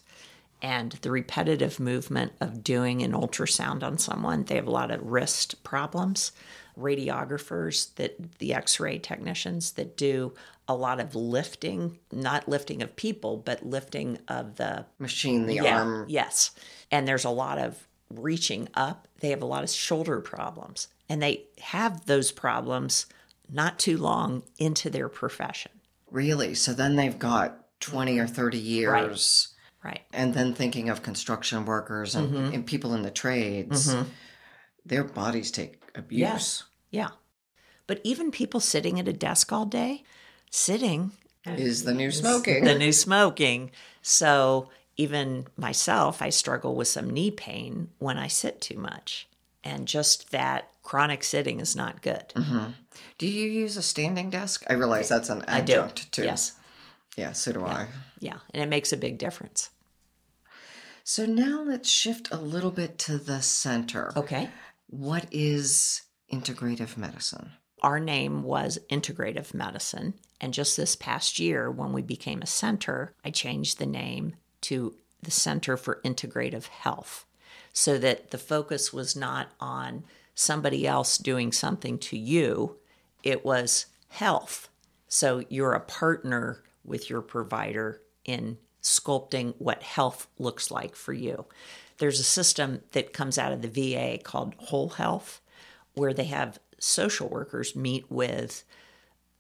[0.62, 5.02] and the repetitive movement of doing an ultrasound on someone, they have a lot of
[5.04, 6.32] wrist problems.
[6.78, 10.34] Radiographers, that the x ray technicians that do
[10.68, 15.80] a lot of lifting, not lifting of people, but lifting of the Machine the yeah,
[15.82, 16.06] arm.
[16.08, 16.52] Yes.
[16.92, 19.08] And there's a lot of reaching up.
[19.20, 20.88] They have a lot of shoulder problems.
[21.08, 23.06] And they have those problems
[23.52, 25.72] not too long into their profession.
[26.10, 26.56] Really?
[26.56, 29.50] So then they've got 20 or 30 years.
[29.84, 30.02] Right.
[30.12, 32.54] And then thinking of construction workers and, Mm-hmm.
[32.56, 33.96] and people in the trades,
[34.84, 36.20] their bodies take abuse.
[36.20, 36.64] Yes.
[36.90, 37.10] Yeah.
[37.86, 40.04] But even people sitting at a desk all day,
[40.50, 41.12] sitting
[41.46, 42.64] Is the new smoking.
[42.64, 43.72] the new smoking.
[44.02, 49.28] So even myself, I struggle with some knee pain when I sit too much.
[49.64, 52.32] And just that chronic sitting is not good.
[52.36, 52.72] Mm-hmm.
[53.18, 54.64] Do you use a standing desk?
[54.70, 55.74] I realize that's an I do.
[55.74, 56.24] adjunct too.
[56.24, 56.54] Yes.
[57.18, 57.88] Yeah, so do I.
[58.20, 58.38] Yeah.
[58.54, 59.70] And it makes a big difference.
[61.04, 64.12] So now let's shift a little bit to the center.
[64.16, 64.50] Okay.
[64.88, 67.52] What is integrative medicine?
[67.82, 70.16] Our name was Integrative Medicine.
[70.42, 74.96] And just this past year, when we became a center, I changed the name to
[75.22, 77.26] the Center for Integrative Health
[77.74, 82.78] so that the focus was not on somebody else doing something to you,
[83.24, 84.70] it was health.
[85.08, 91.46] So you're a partner with your provider in sculpting what health looks like for you.
[91.98, 95.42] There's a system that comes out of the VA called Whole Health,
[95.96, 98.64] where they have social workers meet with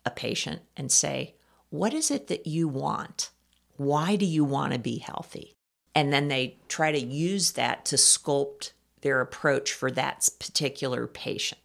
[0.06, 1.36] a patient and say,
[1.70, 3.32] What is it that you want?
[3.78, 5.54] Why do you want to be healthy?
[5.94, 8.72] And then they try to use that to sculpt
[9.02, 11.62] their approach for that particular patient.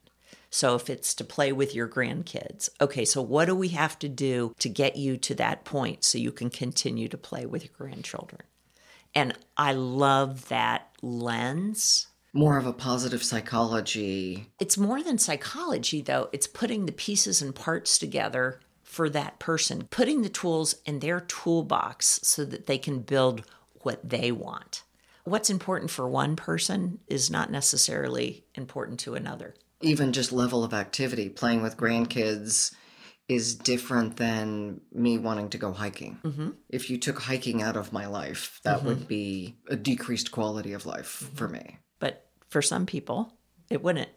[0.51, 4.09] So if it's to play with your grandkids, okay, so what do we have to
[4.09, 7.73] do to get you to that point so you can continue to play with your
[7.77, 8.43] grandchildren?
[9.15, 12.09] And I love that lens.
[12.33, 14.51] More of a positive psychology.
[14.59, 16.29] It's more than psychology, though.
[16.33, 21.21] It's putting the pieces and parts together for that person, putting the tools in their
[21.21, 23.45] toolbox so that they can build
[23.83, 24.83] what they want.
[25.25, 29.55] What's important for one person is not necessarily important to another.
[29.81, 32.75] Even just level of activity, playing with grandkids
[33.29, 36.19] is different than me wanting to go hiking.
[36.25, 36.51] Mm-hmm.
[36.69, 40.85] If you took hiking out of my life, that would be a decreased quality of
[40.87, 41.37] life Mm-hmm.
[41.37, 41.79] for me.
[42.51, 43.33] For some people,
[43.71, 44.11] it wouldn't.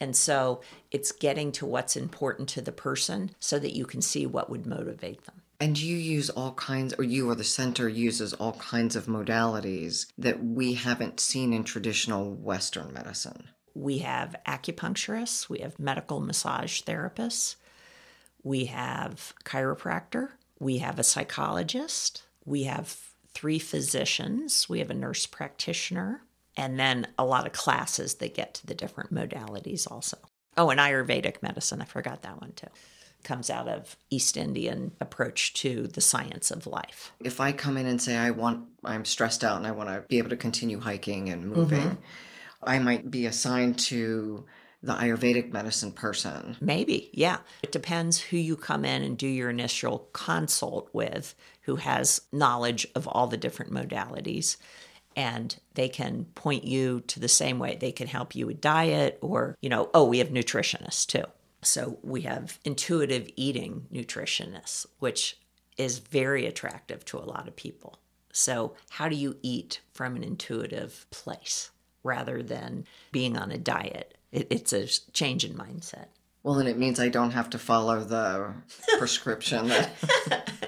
[0.00, 0.60] And so
[0.90, 4.66] it's getting to what's important to the person so that you can see what would
[4.66, 5.42] motivate them.
[5.60, 10.06] And you use all kinds, or you or the center uses all kinds of modalities
[10.18, 13.48] that we haven't seen in traditional Western medicine.
[13.72, 17.56] We have acupuncturists, we have medical massage therapists,
[18.42, 22.98] we have chiropractor, we have a psychologist, we have
[23.32, 26.23] three physicians, we have a nurse practitioner,
[26.56, 30.18] and then a lot of classes that get to the different modalities also.
[30.56, 32.68] Oh, and Ayurvedic medicine, I forgot that one too.
[33.24, 37.12] Comes out of East Indian approach to the science of life.
[37.20, 40.04] If I come in and say I want, I'm stressed out and I want to
[40.08, 41.54] be able to continue hiking and mm-hmm.
[41.54, 41.98] moving,
[42.62, 44.44] I might be assigned to
[44.82, 46.56] the Ayurvedic medicine person.
[46.60, 47.38] Maybe, yeah.
[47.62, 52.86] It depends who you come in and do your initial consult with, who has knowledge
[52.94, 54.58] of all the different modalities.
[55.16, 57.76] And they can point you to the same way.
[57.76, 61.24] They can help you with diet or, you know, oh, we have nutritionists too.
[61.62, 65.38] So we have intuitive eating nutritionists, which
[65.76, 67.98] is very attractive to a lot of people.
[68.32, 71.70] So, how do you eat from an intuitive place
[72.02, 74.18] rather than being on a diet?
[74.32, 76.06] It, it's a change in mindset.
[76.42, 78.54] Well, and it means I don't have to follow the
[78.98, 80.52] prescription that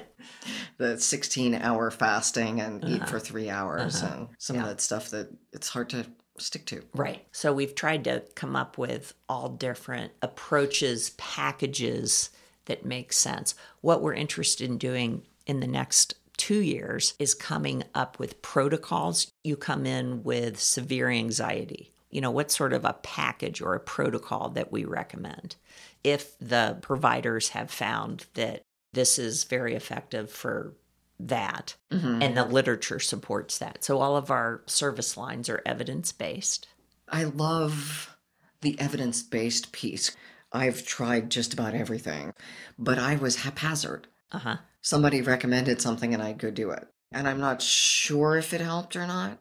[0.79, 2.95] the 16 hour fasting and uh-huh.
[2.95, 4.15] eat for three hours uh-huh.
[4.15, 4.63] and some yeah.
[4.63, 6.07] of that stuff that it's hard to
[6.39, 6.83] stick to.
[6.95, 7.27] Right.
[7.33, 12.31] So we've tried to come up with all different approaches, packages
[12.67, 13.55] that make sense.
[13.81, 19.31] What we're interested in doing in the next two years is coming up with protocols.
[19.45, 21.93] You come in with severe anxiety.
[22.11, 25.57] You know, what sort of a package or a protocol that we recommend?
[26.05, 28.63] If the providers have found that
[28.97, 30.75] this is very effective for
[31.21, 32.21] that, mm-hmm.
[32.21, 33.85] and the literature supports that.
[33.85, 36.67] So all of our service lines are evidence based.
[37.09, 38.17] I love
[38.63, 40.17] the evidence based piece.
[40.53, 42.33] I've tried just about everything,
[42.79, 44.09] but I was haphazard.
[44.33, 44.57] Uh huh.
[44.81, 46.87] Somebody recommended something and I'd go do it.
[47.13, 49.39] And I'm not sure if it helped or not.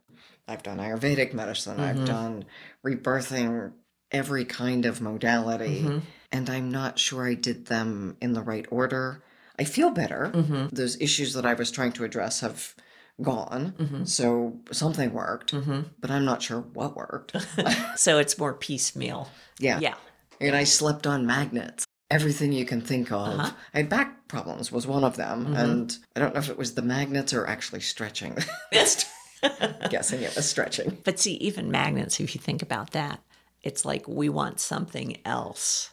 [0.47, 2.01] I've done Ayurvedic medicine, mm-hmm.
[2.01, 2.45] I've done
[2.85, 3.73] rebirthing,
[4.11, 5.99] every kind of modality, mm-hmm.
[6.31, 9.23] and I'm not sure I did them in the right order.
[9.59, 10.31] I feel better.
[10.33, 10.67] Mm-hmm.
[10.75, 12.75] Those issues that I was trying to address have
[13.21, 13.73] gone.
[13.77, 14.03] Mm-hmm.
[14.05, 15.81] So something worked, mm-hmm.
[15.99, 17.35] but I'm not sure what worked.
[17.95, 19.29] so it's more piecemeal.
[19.59, 19.79] Yeah.
[19.79, 19.95] Yeah.
[20.41, 21.85] And I slept on magnets.
[22.11, 23.39] Everything you can think of.
[23.39, 23.51] Uh-huh.
[23.73, 25.45] I had back problems was one of them.
[25.45, 25.55] Mm-hmm.
[25.55, 28.37] And I don't know if it was the magnets or actually stretching.
[29.89, 30.97] Guessing it was stretching.
[31.03, 33.21] But see, even magnets, if you think about that,
[33.63, 35.91] it's like we want something else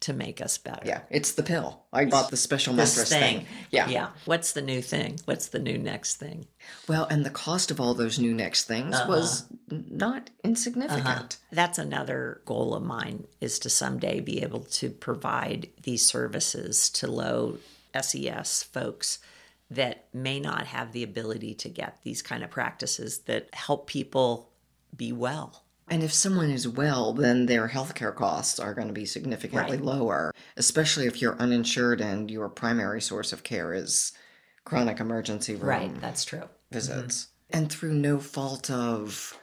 [0.00, 0.82] to make us better.
[0.84, 1.82] Yeah, it's the pill.
[1.92, 3.38] I bought the special this mattress thing.
[3.38, 3.46] thing.
[3.70, 3.88] Yeah.
[3.88, 4.08] Yeah.
[4.24, 5.18] What's the new thing?
[5.24, 6.46] What's the new next thing?
[6.86, 9.08] Well, and the cost of all those new next things uh-huh.
[9.08, 11.06] was not insignificant.
[11.06, 11.26] Uh-huh.
[11.52, 17.06] That's another goal of mine is to someday be able to provide these services to
[17.06, 17.58] low
[18.00, 19.18] SES folks
[19.70, 24.50] that may not have the ability to get these kind of practices that help people
[24.96, 25.64] be well.
[25.90, 29.84] And if someone is well, then their healthcare costs are going to be significantly right.
[29.84, 34.12] lower, especially if you're uninsured and your primary source of care is
[34.64, 35.68] chronic emergency room.
[35.68, 36.48] Right, that's true.
[36.70, 37.24] Visits.
[37.24, 37.58] Mm-hmm.
[37.58, 39.36] And through no fault of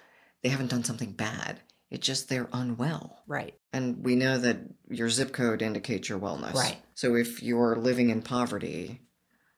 [0.43, 1.59] they haven't done something bad.
[1.89, 3.23] It's just they're unwell.
[3.25, 3.55] Right.
[3.73, 4.57] And we know that
[4.89, 6.53] your zip code indicates your wellness.
[6.53, 6.77] Right.
[6.93, 9.01] So if you're living in poverty,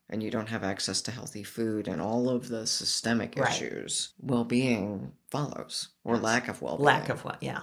[0.10, 3.50] and you don't have access to healthy food and all of the systemic right.
[3.50, 6.24] issues, well being follows or yes.
[6.24, 6.86] lack of well being.
[6.86, 7.62] Lack of what, yeah,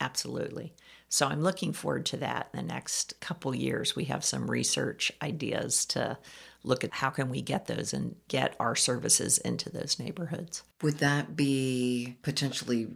[0.00, 0.74] absolutely.
[1.08, 3.94] So I'm looking forward to that in the next couple years.
[3.94, 6.18] We have some research ideas to
[6.64, 10.64] look at how can we get those and get our services into those neighborhoods.
[10.82, 12.88] Would that be potentially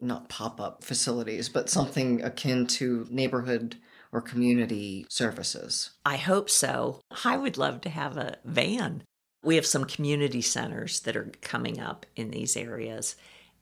[0.00, 3.76] not pop-up facilities, but something akin to neighborhood
[4.12, 5.90] or community services?
[6.04, 7.00] I hope so.
[7.24, 9.02] I would love to have a van.
[9.42, 13.16] We have some community centers that are coming up in these areas.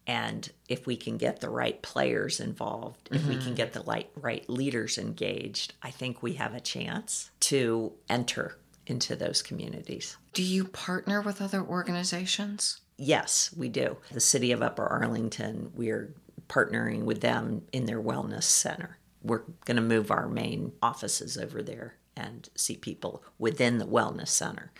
[0.06, 3.14] And if we can get the right players involved, mm-hmm.
[3.16, 3.54] if we can mm-hmm.
[3.54, 9.16] get the right, right leaders engaged, I think we have a chance to enter into
[9.16, 10.16] those communities.
[10.34, 12.80] Do you partner with other organizations?
[12.98, 13.96] Yes, we do.
[14.12, 16.14] The city of Upper Arlington, we're
[16.48, 21.62] partnering with them in their wellness center we're going to move our main offices over
[21.62, 24.70] there and see people within the wellness center.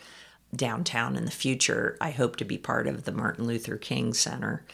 [0.55, 4.65] Downtown in the future, I hope to be part of the Martin Luther King Center.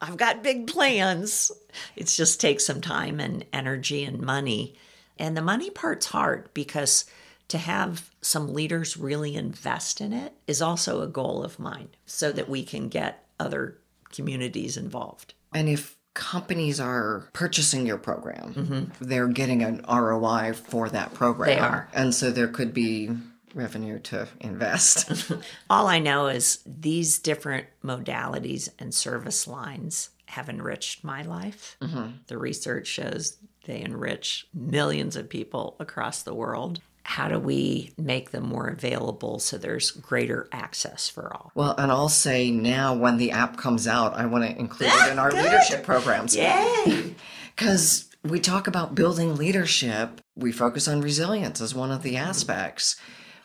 [0.00, 1.52] I've got big plans.
[1.96, 4.76] It just takes some time and energy and money.
[5.18, 7.04] And the money part's hard because
[7.48, 12.32] to have some leaders really invest in it is also a goal of mine so
[12.32, 13.76] that we can get other
[14.10, 15.34] communities involved.
[15.52, 19.04] And if companies are purchasing your program, mm-hmm.
[19.04, 21.48] they're getting an ROI for that program.
[21.48, 21.88] They are.
[21.94, 23.10] And so there could be
[23.54, 25.32] revenue to invest.
[25.70, 31.76] All I know is these different modalities and service lines have enriched my life.
[31.80, 32.10] Mm-hmm.
[32.28, 38.30] The research shows they enrich millions of people across the world how do we make
[38.30, 41.50] them more available so there's greater access for all?
[41.56, 45.10] Well, and I'll say now when the app comes out, I want to include it
[45.10, 45.42] in our good.
[45.42, 46.36] leadership programs.
[46.36, 47.14] Yay!
[47.56, 52.96] Because we talk about building leadership, we focus on resilience as one of the aspects.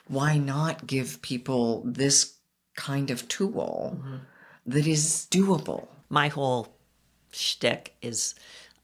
[0.07, 2.35] Why not give people this
[2.77, 4.17] kind of tool mm-hmm.
[4.67, 5.87] that is doable?
[6.07, 6.77] My whole
[7.33, 8.35] shtick is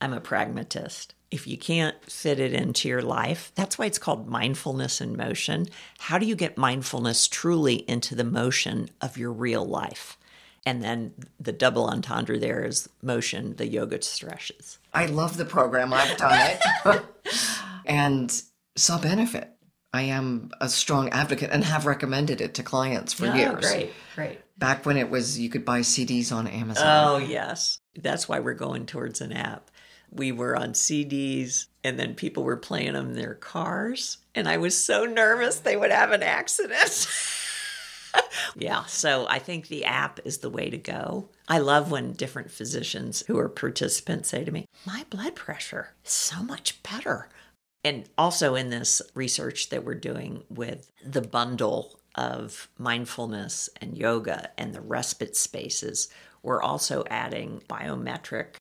[0.01, 4.27] I'm a pragmatist if you can't fit it into your life, that's why it's called
[4.27, 5.65] mindfulness in motion.
[5.99, 10.17] How do you get mindfulness truly into the motion of your real life?
[10.65, 14.77] And then the double entendre there is motion, the yoga stretches.
[14.93, 15.93] I love the program.
[15.93, 16.51] I've done
[16.85, 17.01] it
[17.85, 18.41] and
[18.75, 19.49] saw benefit.
[19.93, 23.59] I am a strong advocate and have recommended it to clients for Oh, years.
[23.59, 24.39] great, great.
[24.57, 26.85] Back when it was you could buy CDs on Amazon.
[26.87, 27.79] Oh, yes.
[27.95, 29.69] That's why we're going towards an app.
[30.11, 34.17] We were on CDs and then people were playing them in their cars.
[34.35, 37.07] And I was so nervous they would have an accident.
[38.55, 41.29] yeah, so I think the app is the way to go.
[41.47, 46.11] I love when different physicians who are participants say to me, My blood pressure is
[46.11, 47.29] so much better.
[47.83, 54.51] And also in this research that we're doing with the bundle of mindfulness and yoga
[54.57, 56.09] and the respite spaces,
[56.43, 58.55] we're also adding biometric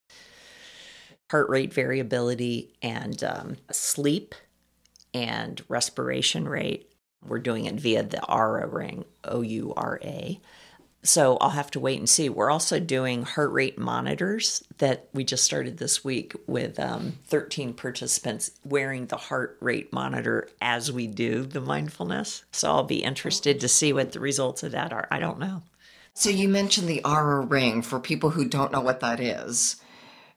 [1.30, 4.34] heart rate variability and um, sleep
[5.14, 6.92] and respiration rate.
[7.24, 10.40] We're doing it via the Oura ring, O U R A.
[11.02, 12.28] So I'll have to wait and see.
[12.28, 17.74] We're also doing heart rate monitors that we just started this week with um, 13
[17.74, 22.44] participants wearing the heart rate monitor as we do the mindfulness.
[22.50, 25.06] So I'll be interested to see what the results of that are.
[25.10, 25.62] I don't know.
[26.12, 29.80] So you mentioned the Oura ring for people who don't know what that is.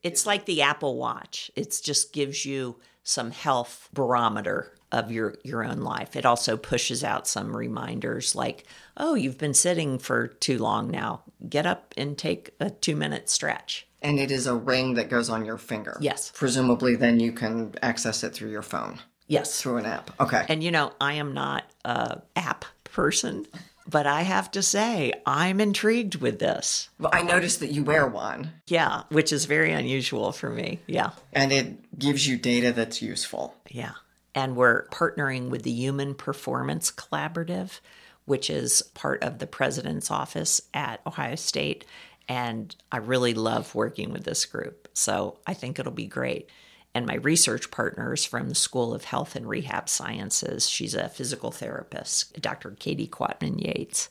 [0.04, 1.50] It's like the Apple Watch.
[1.56, 6.16] It just gives you some health barometer of your your own life.
[6.16, 11.24] It also pushes out some reminders like, "Oh, you've been sitting for too long now.
[11.50, 15.46] Get up and take a 2-minute stretch." And it is a ring that goes on
[15.46, 15.98] your finger.
[16.02, 16.32] Yes.
[16.36, 19.62] Presumably then you can access it through your phone, Yes.
[19.62, 20.12] through an app.
[20.20, 20.46] Okay.
[20.50, 23.48] And you know, I am not a app person,
[23.88, 26.90] but I have to say, I'm intrigued with this.
[27.00, 30.80] Well, I noticed that you wear one Yeah, which is very unusual for me.
[30.88, 31.12] Yeah.
[31.34, 33.56] and it gives you data that's useful.
[33.70, 33.94] Yeah.
[34.36, 37.80] And we're partnering with the Human Performance Collaborative,
[38.26, 41.86] which is part of the president's office at Ohio State.
[42.28, 44.88] And I really love working with this group.
[44.94, 46.50] So I think it'll be great.
[46.96, 50.70] And my research partners from the School of Health and Rehab Sciences.
[50.70, 52.72] She's a physical therapist, Dr.
[52.72, 54.10] Katie Quatman Yates.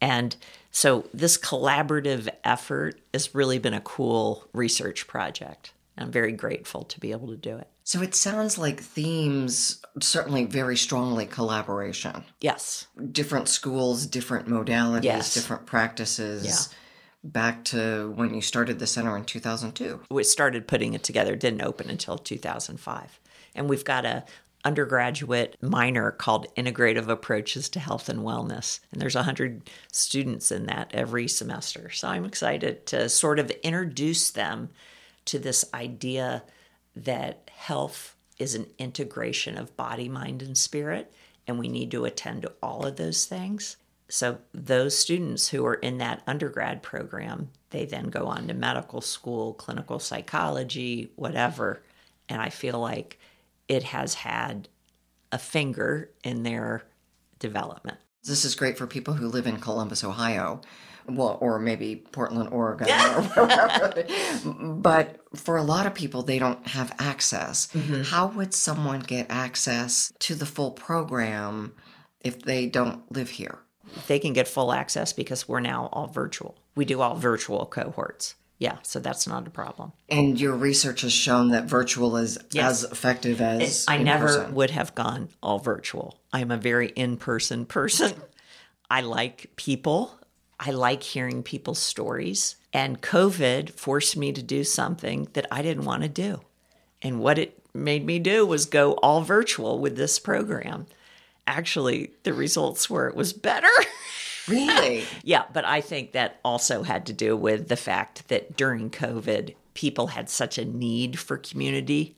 [0.00, 0.34] And
[0.72, 5.72] so this collaborative effort has really been a cool research project.
[5.96, 7.68] I'm very grateful to be able to do it.
[7.84, 12.24] So it sounds like themes certainly very strongly collaboration.
[12.40, 12.88] Yes.
[13.12, 15.32] Different schools, different modalities, Yes.
[15.32, 16.74] different practices.
[17.32, 20.02] Back to when you started the center in 2002.
[20.10, 21.34] we started putting it together.
[21.34, 23.20] Didn't open until 2005
[23.56, 24.24] and we've got a
[24.64, 28.80] undergraduate minor called integrative approaches to health and wellness.
[28.92, 31.90] And there's 100 students in that every semester.
[31.90, 34.70] So i'm excited to sort of introduce them
[35.26, 36.42] to this idea
[36.94, 41.12] that health is an integration of body mind and spirit
[41.46, 43.76] and we need to attend to all of those things
[44.08, 49.00] so those students who are in that undergrad program, they then go on to medical
[49.00, 51.82] school, clinical psychology, whatever.
[52.28, 53.18] And I feel like
[53.68, 54.68] it has had
[55.32, 56.84] a finger in their
[57.38, 57.98] development.
[58.24, 60.60] This is great for people who live in Columbus, Ohio.
[61.08, 64.04] Well, or maybe Portland, Oregon, or wherever.
[64.44, 67.68] But for a lot of people, they don't have access.
[67.68, 68.02] Mm-hmm.
[68.02, 71.74] How would someone get access to the full program
[72.20, 73.60] if they don't live here?
[74.06, 76.56] They can get full access because we're now all virtual.
[76.74, 78.34] We do all virtual cohorts.
[78.58, 79.92] Yeah, so that's not a problem.
[80.08, 82.84] And your research has shown that virtual is Yes.
[82.84, 84.54] as effective as I never person.
[84.54, 86.18] would have gone all virtual.
[86.32, 88.14] I'm a very in person person.
[88.90, 90.18] I like people,
[90.58, 92.56] I like hearing people's stories.
[92.72, 96.40] And COVID forced me to do something that I didn't want to do.
[97.02, 100.86] And what it made me do was go all virtual with this program.
[101.46, 103.68] Actually, the results were it was better.
[104.48, 105.04] Really?
[105.22, 109.54] Yeah, but I think that also had to do with the fact that during COVID,
[109.74, 112.16] people had such a need for community.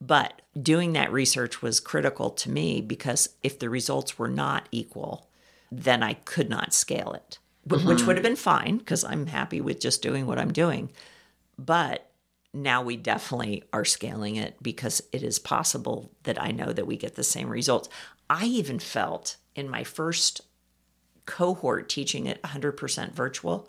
[0.00, 5.28] But doing that research was critical to me because if the results were not equal,
[5.72, 8.06] then I could not scale it, wh- which mm-hmm.
[8.06, 10.90] would have been fine because I'm happy with just doing what I'm doing.
[11.58, 12.08] But
[12.54, 16.96] now we definitely are scaling it because it is possible that I know that we
[16.96, 17.88] get the same results.
[18.30, 20.42] I even felt in my first
[21.26, 23.68] cohort teaching it 100% virtual,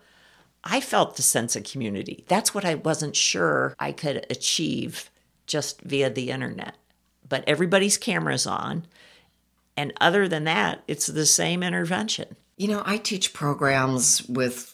[0.63, 2.25] I felt the sense of community.
[2.27, 5.09] That's what I wasn't sure I could achieve
[5.47, 6.75] just via the internet.
[7.27, 8.85] But everybody's camera's on.
[9.77, 12.35] And other than that, it's the same intervention.
[12.57, 14.73] You know, I teach programs with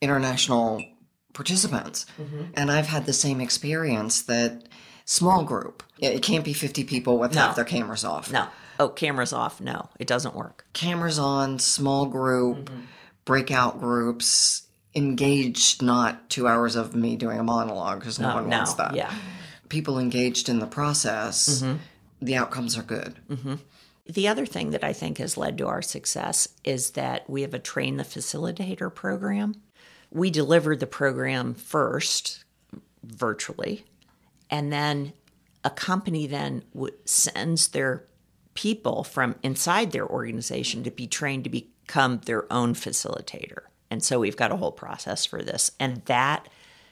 [0.00, 0.84] international
[1.32, 2.44] participants, mm-hmm.
[2.54, 4.68] and I've had the same experience that
[5.06, 8.30] small group, it can't be 50 people with half their cameras off.
[8.30, 8.48] No.
[8.82, 9.60] Oh, camera's off.
[9.60, 10.66] No, it doesn't work.
[10.72, 12.70] Cameras on, small group,
[13.24, 14.66] breakout groups.
[14.94, 18.74] engaged, not two hours of me doing a monologue because no, Oh, one no, wants
[18.74, 18.94] that.
[18.94, 19.10] yeah.
[19.70, 21.76] People engaged in the process, Mm-hmm.
[22.20, 23.14] the outcomes are good.
[24.04, 27.54] The other thing that I think has led to our success is that we have
[27.54, 29.62] a train the facilitator program.
[30.10, 32.44] We delivered the program first
[33.02, 33.84] virtually,
[34.50, 35.12] and then
[35.64, 38.04] a company then w- sends their
[38.54, 43.60] people from inside their organization to be trained to become their own facilitator.
[43.90, 45.70] And so we've got a whole process for this.
[45.78, 46.48] And that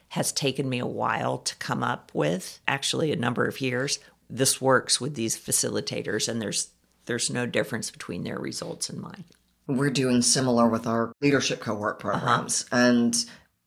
[0.09, 3.99] has taken me a while to come up with, actually a number of years.
[4.29, 6.69] This works with these facilitators and there's
[7.07, 9.25] there's no difference between their results and mine.
[9.67, 12.67] We're doing similar with our leadership cohort programs.
[12.71, 13.17] And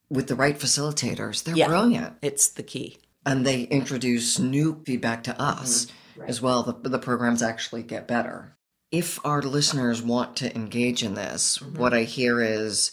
[0.10, 1.68] with the right facilitators, they're Yeah.
[1.68, 2.14] brilliant.
[2.22, 3.00] It's the key.
[3.26, 5.96] And they introduce new feedback to us Mm-hmm.
[6.28, 6.64] As well.
[6.64, 8.56] The, the programs actually get better.
[8.92, 11.78] If our listeners want to engage in this, Mm-hmm.
[11.80, 12.92] what I hear is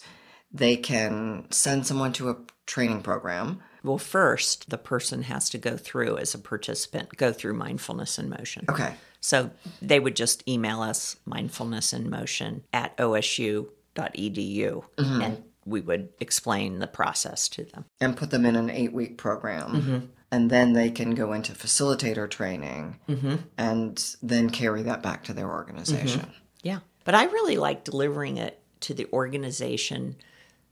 [0.51, 3.61] they can send someone to a training program.
[3.83, 8.29] Well, first, the person has to go through as a participant, go through mindfulness in
[8.29, 8.65] motion.
[8.69, 8.93] Okay.
[9.21, 9.51] So
[9.81, 16.87] they would just email us mindfulness in motion at osu.edu and we would explain the
[16.87, 17.85] process to them.
[17.99, 19.71] and put them in an eight week program.
[19.71, 20.05] Mm-hmm.
[20.33, 23.35] And then they can go into facilitator training Mm-hmm.
[23.57, 26.31] and then carry that back to their organization.
[26.63, 26.79] Yeah.
[27.03, 30.15] But I really like delivering it to the organization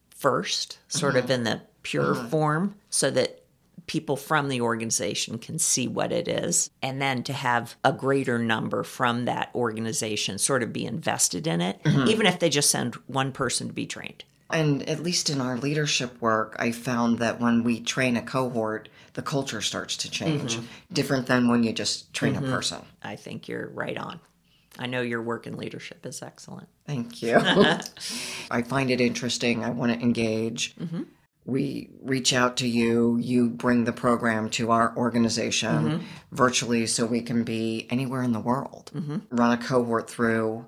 [0.10, 3.44] first, sort of in the pure form, so that
[3.88, 6.70] people from the organization can see what it is.
[6.82, 11.60] And then to have a greater number from that organization sort of be invested in
[11.62, 14.24] it, even if they just send one person to be trained.
[14.52, 18.90] And at least in our leadership work, I found that when we train a cohort,
[19.14, 20.56] the culture starts to change.
[20.56, 20.94] Mm-hmm.
[20.94, 22.52] Different than when you just train a mm-hmm.
[22.52, 22.80] person.
[23.04, 24.20] I think you're right on.
[24.80, 26.70] I know your work in leadership is excellent.
[26.88, 27.36] Thank you.
[28.52, 29.64] I find it interesting.
[29.64, 30.76] I want to engage.
[30.78, 31.04] Mm-hmm.
[31.46, 33.18] We reach out to you.
[33.18, 36.06] You bring the program to our organization mm-hmm.
[36.32, 38.92] virtually so we can be anywhere in the world.
[39.30, 40.66] Run a cohort through,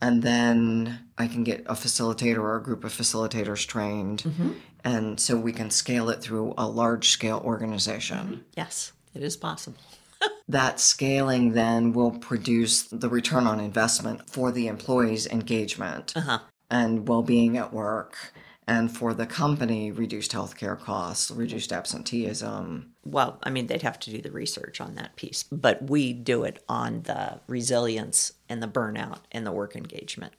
[0.00, 4.22] and then I can get a facilitator or a group of facilitators trained.
[4.22, 4.52] Mm-hmm.
[4.84, 8.18] And so we can scale it through a large scale organization.
[8.18, 8.42] Mm-hmm.
[8.56, 9.78] Yes, it is possible.
[10.50, 16.38] That scaling then will produce the return on investment for the employee's engagement uh-huh.
[16.70, 18.32] and well being at work.
[18.66, 22.94] And for the company, reduced healthcare costs, reduced absenteeism.
[23.10, 26.44] Well, I mean, they'd have to do the research on that piece, but we do
[26.44, 30.32] it on the resilience and the burnout and the work engagement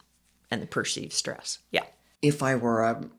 [0.51, 1.59] and the perceived stress.
[1.72, 1.86] Yeah.
[2.22, 3.09] If I were a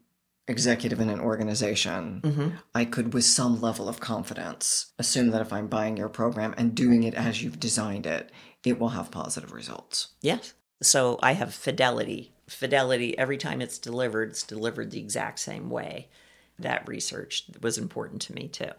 [0.48, 2.48] executive in an organization, mm-hmm.
[2.74, 6.74] I could, with some level of confidence, assume that if I'm buying your program and
[6.74, 8.30] doing it as you've designed it,
[8.64, 10.09] it will have positive results.
[10.20, 10.55] Yes.
[10.82, 12.32] So I have fidelity.
[12.48, 16.09] Fidelity, every time it's delivered, it's delivered the exact same way.
[16.59, 18.72] That research was important to me too.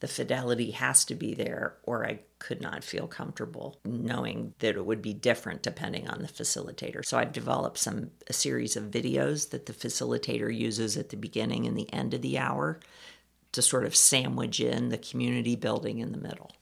[0.00, 4.84] The fidelity has to be there, or I could not feel comfortable knowing that it
[4.84, 7.02] would be different depending on the facilitator.
[7.04, 11.66] So I've developed some a series of videos that the facilitator uses at the beginning
[11.66, 12.78] and the end of the hour
[13.52, 16.52] to sort of sandwich in the community building in the middle.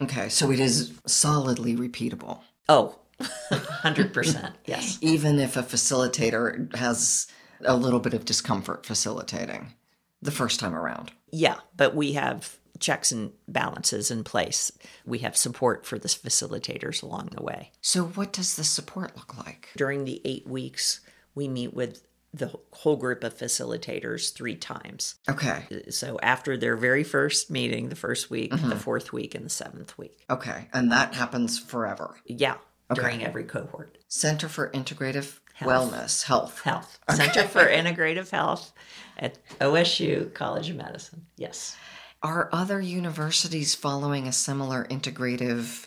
[0.00, 2.40] Okay, so it is solidly repeatable.
[2.68, 4.54] Oh, 100%.
[4.64, 4.98] yes.
[5.02, 7.26] even if a facilitator has
[7.64, 9.74] a little bit of discomfort facilitating
[10.20, 11.12] the first time around.
[11.34, 14.70] Yeah, but we have checks and balances in place.
[15.04, 17.72] We have support for the facilitators along the way.
[17.80, 19.70] So, what does the support look like?
[19.76, 21.00] During the eight weeks,
[21.34, 25.16] we meet with the whole group of facilitators three times.
[25.28, 28.78] Okay, So after their very first meeting, the first week, the mm-hmm.
[28.78, 30.24] fourth week, and the seventh week.
[30.30, 32.16] okay, and that happens forever.
[32.26, 32.56] Yeah,
[32.92, 33.98] during every cohort.
[34.08, 35.92] Center for Integrative Health.
[35.92, 36.60] Wellness, Health.
[36.62, 38.72] Health Center for Integrative Health
[39.18, 41.26] at OSU College of Medicine.
[41.36, 41.76] Yes.
[42.22, 45.86] Are other universities following a similar integrative?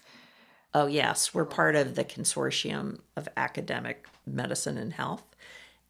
[0.74, 1.34] Oh, yes.
[1.34, 5.24] We're part of the consortium of academic medicine and health.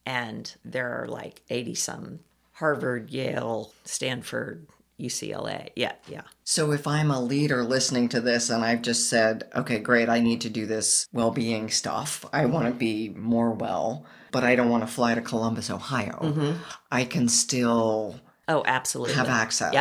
[0.06, 2.20] And there are like 80 some
[2.54, 4.68] Harvard, Yale, Stanford,
[5.00, 5.70] UCLA.
[5.76, 6.22] Yeah, yeah.
[6.44, 10.20] So, if I'm a leader listening to this and I've just said, okay, great, I
[10.20, 14.56] need to do this well being stuff, I want to be more well, but I
[14.56, 16.52] don't want to fly to Columbus, Ohio, mm-hmm.
[16.92, 19.16] I can still Oh, absolutely.
[19.16, 19.74] have access.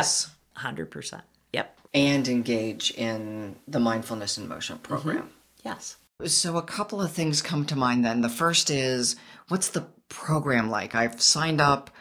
[0.57, 0.89] Yep.
[0.89, 1.21] 100%.
[1.53, 1.79] Yep.
[1.93, 4.85] and engage in the mindfulness in motion mm-hmm.
[4.93, 5.29] program.
[5.63, 5.97] Yes.
[6.25, 8.21] So, a couple of things come to mind then.
[8.21, 9.15] The first is
[9.49, 10.95] what's the program like?
[10.95, 11.91] I've signed up,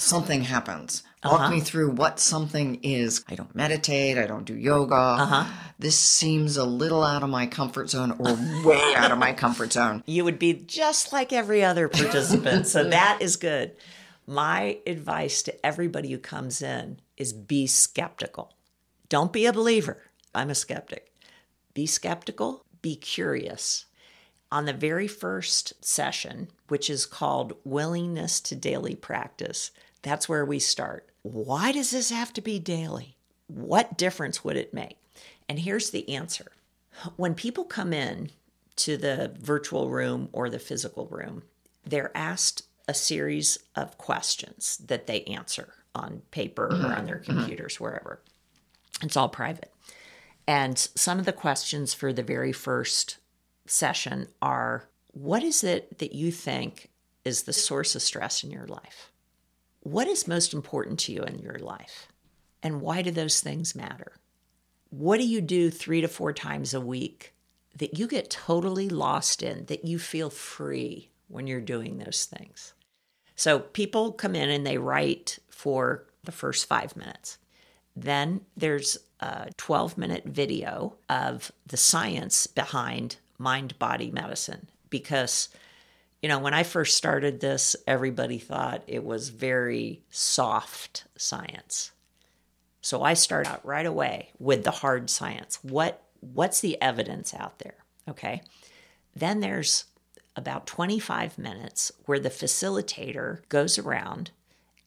[0.00, 1.02] something happens.
[1.22, 3.22] Walk me through what something is.
[3.28, 4.94] I don't meditate, I don't do yoga.
[4.94, 5.44] Uh-huh.
[5.78, 9.72] This seems a little out of my comfort zone or way out of my comfort
[9.72, 10.02] zone.
[10.06, 12.66] You would be just like every other participant.
[12.66, 13.76] so that is good.
[14.26, 18.54] my advice to everybody who comes in is be skeptical.
[19.10, 19.98] Don't be a believer.
[20.34, 21.12] I'm a skeptic.
[21.74, 23.84] Be skeptical, be curious.
[24.52, 29.70] On the very first session, which is called Willingness to Daily Practice,
[30.02, 31.08] that's where we start.
[31.22, 33.16] Why does this have to be daily?
[33.46, 34.96] What difference would it make?
[35.48, 36.52] And here's the answer.
[37.16, 38.30] When people come in
[38.76, 41.42] to the virtual room or the physical room,
[41.84, 47.32] they're asked a series of questions that they answer on paper or on their mm-hmm.
[47.32, 47.40] Mm-hmm.
[47.40, 48.20] computers, wherever.
[49.02, 49.72] It's all private.
[50.46, 53.18] And some of the questions for the very first
[53.66, 56.90] session are What is it that you think
[57.24, 59.10] is the source of stress in your life?
[59.80, 62.08] What is most important to you in your life?
[62.62, 64.12] And why do those things matter?
[64.90, 67.34] What do you do three to four times a week
[67.76, 72.74] that you get totally lost in, that you feel free when you're doing those things?
[73.36, 77.38] So people come in and they write for the first five minutes.
[77.96, 85.48] Then there's a 12 minute video of the science behind mind body medicine because
[86.22, 91.92] you know, when I first started this, everybody thought it was very soft science.
[92.82, 95.58] So I start out right away with the hard science.
[95.62, 97.76] What what's the evidence out there?
[98.08, 98.42] Okay.
[99.16, 99.86] Then there's
[100.36, 104.30] about 25 minutes where the facilitator goes around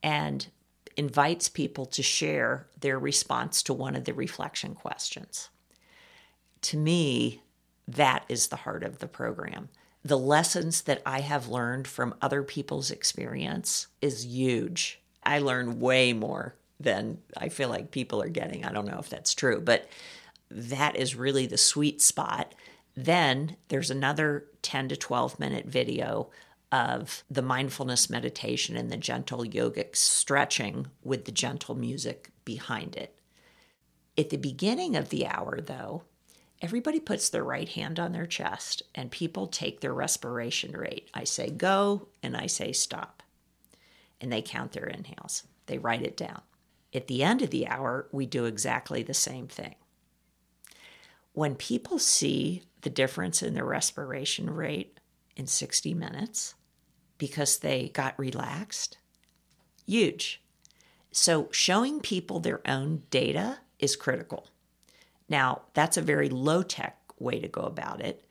[0.02, 0.48] and
[0.96, 5.50] invites people to share their response to one of the reflection questions.
[6.62, 7.42] To me,
[7.88, 9.70] that is the heart of the program.
[10.06, 15.00] The lessons that I have learned from other people's experience is huge.
[15.24, 18.66] I learn way more than I feel like people are getting.
[18.66, 19.88] I don't know if that's true, but
[20.52, 22.54] that is really the sweet spot.
[22.96, 26.30] Then there's another 10 to 12 minute video
[26.72, 33.16] of the mindfulness meditation and the gentle yogic stretching with the gentle music behind it.
[34.18, 36.04] At the beginning of the hour, though,
[36.64, 41.10] everybody puts their right hand on their chest and people take their respiration rate.
[41.14, 43.22] I say go and I say stop.
[44.22, 46.42] And they count their inhales, they write it down.
[46.96, 49.76] At the end of the hour, we do exactly the same thing.
[51.34, 55.00] When people see the difference in their respiration rate
[55.36, 56.54] in 60 minutes,
[57.18, 58.98] because they got relaxed.
[59.86, 60.42] Huge.
[61.12, 64.50] So, showing people their own data is critical.
[65.34, 68.24] Now, that's a very low tech way to go about it.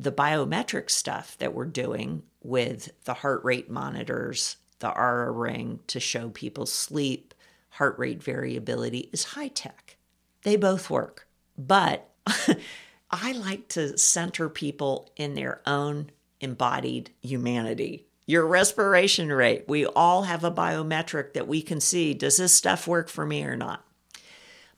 [0.00, 6.00] The biometric stuff that we're doing with the heart rate monitors, the Oura ring to
[6.00, 7.34] show people's sleep,
[7.72, 9.98] heart rate variability is high tech.
[10.44, 11.28] They both work.
[11.58, 12.08] But
[13.10, 19.66] I like to center people in their own embodied humanity your respiration rate.
[19.68, 22.12] We all have a biometric that we can see.
[22.12, 23.85] Does this stuff work for me or not?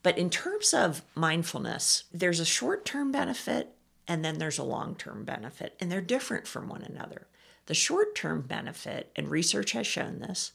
[0.02, 3.74] But in terms of mindfulness, there's a short term benefit
[4.08, 7.26] and then there's a long term benefit, and they're different from one another.
[7.66, 10.52] The short term benefit, and research has shown this,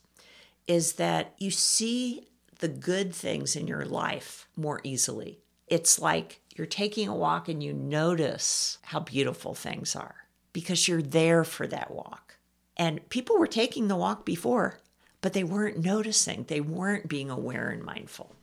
[0.66, 2.26] is that you see
[2.58, 5.38] the good things in your life more easily.
[5.68, 10.16] It's like you're taking a walk and you notice how beautiful things are
[10.52, 12.36] because you're there for that walk.
[12.76, 14.80] And people were taking the walk before,
[15.20, 16.44] but they weren't noticing.
[16.44, 18.34] They weren't being aware and mindful.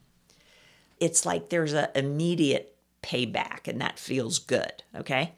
[1.02, 4.84] It's like there's an immediate payback, and that feels good.
[4.96, 5.34] Okay.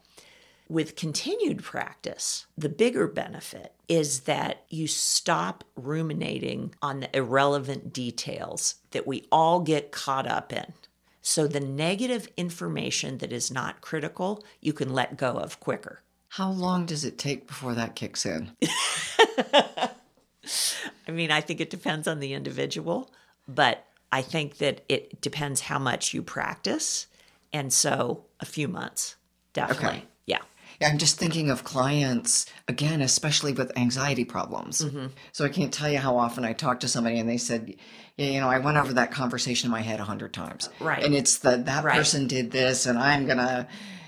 [0.70, 8.76] With continued practice, the bigger benefit is that you stop ruminating on the irrelevant details
[8.92, 10.74] that we all get caught up in.
[11.22, 16.02] So, the negative information that is not critical, you can let go of quicker.
[16.30, 18.52] How long does it take before that kicks in?
[21.08, 23.12] I mean, I think it depends on the individual,
[23.48, 27.08] but I think that it depends how much you practice.
[27.52, 29.16] And so a few months,
[29.54, 29.88] definitely.
[29.88, 30.04] Okay.
[30.28, 30.38] Yeah.
[30.80, 34.86] Yeah, I'm just thinking of clients, again, especially with anxiety problems.
[34.86, 35.08] Mm-hmm.
[35.32, 37.74] So I can't tell you how often I talk to somebody and they said,
[38.16, 40.70] yeah, you know, I went over that conversation in my head a hundred times.
[40.80, 41.04] Right.
[41.04, 41.96] And it's the that right.
[41.96, 43.68] person did this and I'm going to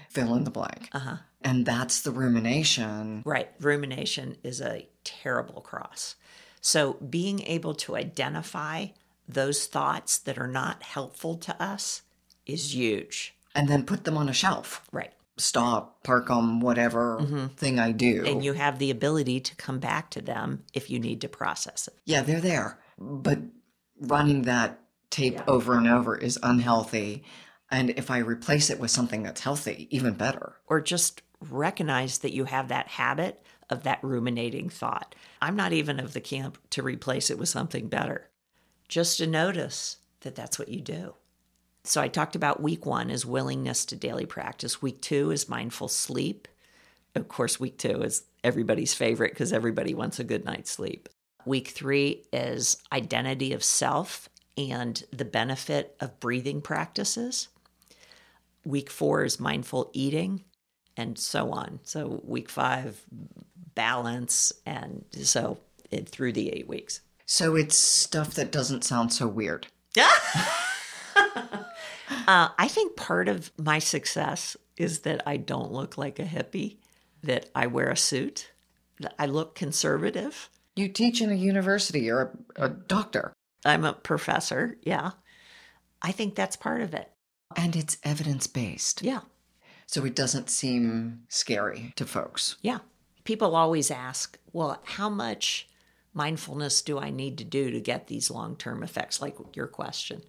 [0.10, 0.90] fill in the blank.
[0.92, 1.18] Uh-huh.
[1.42, 3.24] And that's the rumination.
[3.26, 3.50] Right.
[3.60, 6.16] Rumination is a terrible cross.
[6.62, 8.90] So being able to identify
[9.28, 12.04] those thoughts that are not helpful to us
[12.46, 13.36] is huge.
[13.54, 14.88] And then put them on a shelf.
[14.92, 15.12] Right.
[15.38, 17.48] Stop, park them, whatever mm-hmm.
[17.48, 18.24] thing I do.
[18.26, 21.88] And you have the ability to come back to them if you need to process
[21.88, 21.96] it.
[22.06, 22.80] Yeah, they're there.
[22.98, 23.40] But
[24.00, 25.44] running that tape yeah.
[25.48, 27.24] over and over is unhealthy.
[27.70, 30.56] And if I replace it with something that's healthy, even better.
[30.68, 35.16] Or just recognize that you have that habit of that ruminating thought.
[35.42, 38.30] I'm not even of the camp to replace it with something better,
[38.88, 41.16] just to notice that that's what you do.
[41.84, 44.82] So I talked about week one is willingness to daily practice.
[44.82, 46.48] Week two is mindful sleep.
[47.14, 51.10] Of course, week two is everybody's favorite because everybody wants a good night's sleep.
[51.46, 57.50] Week three is identity of self and the benefit of breathing practices.
[58.64, 60.44] Week four is mindful eating
[60.98, 61.80] and so on.
[61.84, 63.04] So, week five,
[63.76, 64.54] balance.
[64.66, 65.60] And so,
[65.92, 67.02] it, through the eight weeks.
[67.26, 69.68] So, it's stuff that doesn't sound so weird.
[72.28, 76.78] Uh, I think part of my success is that I don't look like a hippie,
[77.24, 78.52] that I wear a suit,
[79.00, 80.50] that I look conservative.
[80.76, 83.34] You teach in a university, you're a, a doctor.
[83.64, 85.12] I'm a professor, yeah.
[86.02, 87.12] I think that's part of it.
[87.56, 89.02] And it's evidence based.
[89.04, 89.22] Yeah,
[89.88, 92.56] So it doesn't seem scary to folks.
[92.62, 92.80] yeah.
[93.24, 95.68] People always ask, well, how much
[96.16, 100.24] mindfulness do I need to do to get these long term effects, like your question?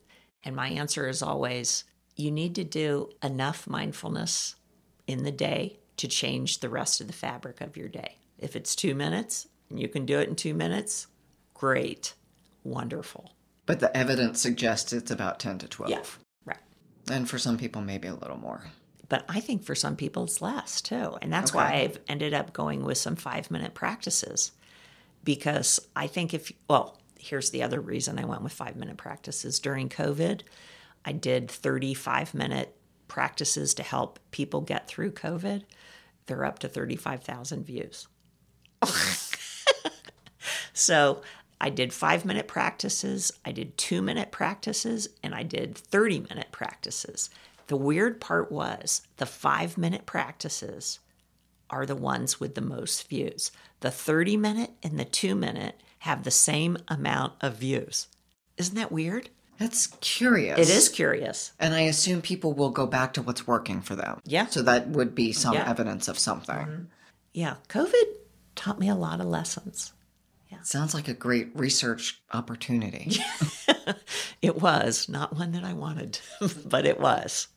[0.44, 1.84] And my answer is always,
[2.14, 4.56] you need to do enough mindfulness
[5.06, 8.18] in the day to change the rest of the fabric of your day.
[8.38, 11.06] If it's two minutes and you can do it in two minutes,
[11.54, 12.14] great,
[12.64, 13.32] wonderful.
[13.64, 15.90] But the evidence suggests it's about 10 to 12.
[15.90, 16.02] Yeah,
[16.44, 16.58] right.
[17.10, 18.62] And for some people, maybe a little more.
[19.08, 21.16] But I think for some people it's less too.
[21.22, 24.52] And that's why I've ended up going with some five minute practices.
[25.26, 29.58] Because I think if, well, here's the other reason I went with five minute practices.
[29.58, 30.42] During COVID,
[31.04, 32.74] I did 35 minute
[33.08, 35.64] practices to help people get through COVID.
[36.26, 38.06] They're up to 35,000 views.
[40.72, 41.22] so
[41.60, 46.52] I did five minute practices, I did two minute practices, and I did 30 minute
[46.52, 47.30] practices.
[47.66, 51.00] The weird part was the five minute practices
[51.70, 53.50] are the ones with the most views.
[53.80, 58.08] The 30 minute and the two minute have the same amount of views.
[58.56, 59.30] Isn't that weird?
[59.58, 60.58] That's curious.
[60.58, 61.52] It is curious.
[61.58, 64.20] And I assume people will go back to what's working for them.
[64.24, 64.46] Yeah.
[64.46, 65.68] So that would be some Yeah.
[65.68, 66.56] evidence of something.
[66.56, 66.82] Mm-hmm.
[67.32, 68.04] Yeah, COVID
[68.54, 69.92] taught me a lot of lessons.
[70.50, 70.58] Yeah.
[70.62, 73.16] Sounds like a great research opportunity.
[74.42, 76.18] It was not one that I wanted,
[76.66, 77.48] but it was.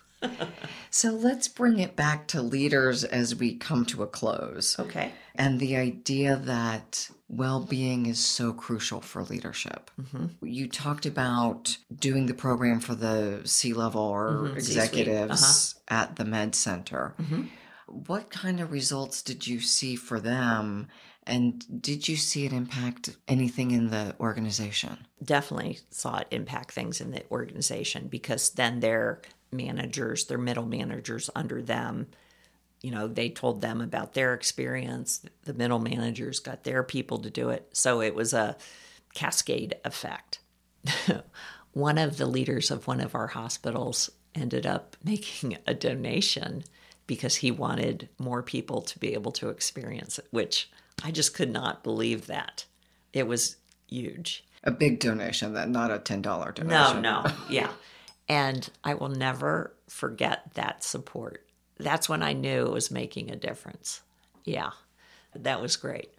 [0.89, 4.77] So let's bring it back to leaders as we come to a close.
[4.79, 5.11] Okay.
[5.35, 9.91] And the idea that well being is so crucial for leadership.
[10.01, 10.45] Mm-hmm.
[10.45, 16.01] You talked about doing the program for the C level or Mhm, executives Uh-huh.
[16.01, 17.13] at the Med Center.
[17.21, 17.49] Mhm.
[17.87, 20.87] What kind of results did you see for them?
[21.25, 25.05] And did you see it impact anything in the organization?
[25.23, 31.29] Definitely saw it impact things in the organization because then their managers, their middle managers
[31.35, 32.07] under them,
[32.81, 35.21] you know, they told them about their experience.
[35.43, 37.69] The middle managers got their people to do it.
[37.73, 38.55] So it was a
[39.13, 40.39] cascade effect.
[41.73, 46.63] one of the leaders of one of our hospitals ended up making a donation
[47.07, 50.69] because he wanted more people to be able to experience it, which
[51.03, 52.65] I just could not believe that.
[53.13, 54.45] It was huge.
[54.63, 56.67] A big donation, that not a $10 donation.
[56.67, 57.71] No, no, yeah.
[58.29, 61.45] And I will never forget that support.
[61.79, 64.01] That's when I knew it was making a difference.
[64.45, 64.71] Yeah,
[65.35, 66.13] that was great.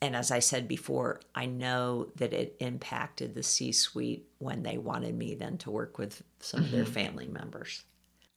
[0.00, 4.78] And as I said before, I know that it impacted the C suite when they
[4.78, 7.82] wanted me then to work with some of their family members.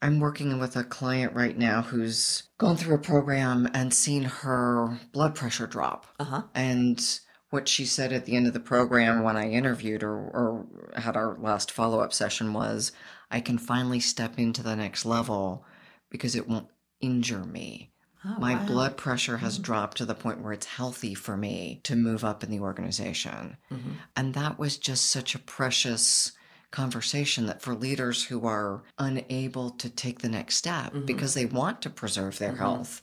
[0.01, 4.99] I'm working with a client right now who's gone through a program and seen her
[5.11, 6.07] blood pressure drop.
[6.19, 6.41] Uh huh.
[6.55, 7.19] And
[7.51, 11.15] what she said at the end of the program when I interviewed her or had
[11.15, 12.91] our last follow up session was
[13.29, 15.65] I can finally step into the next level
[16.09, 16.69] because it won't
[17.01, 17.91] injure me.
[18.23, 18.65] Oh, My wow.
[18.67, 22.43] blood pressure has dropped to the point where it's healthy for me to move up
[22.43, 23.57] in the organization.
[23.71, 23.95] Mhm.
[24.15, 26.31] And that was just such a precious
[26.69, 31.05] conversation that for leaders who are unable to take the next step Mhm.
[31.05, 32.57] because they want to preserve their Mhm.
[32.59, 33.01] health,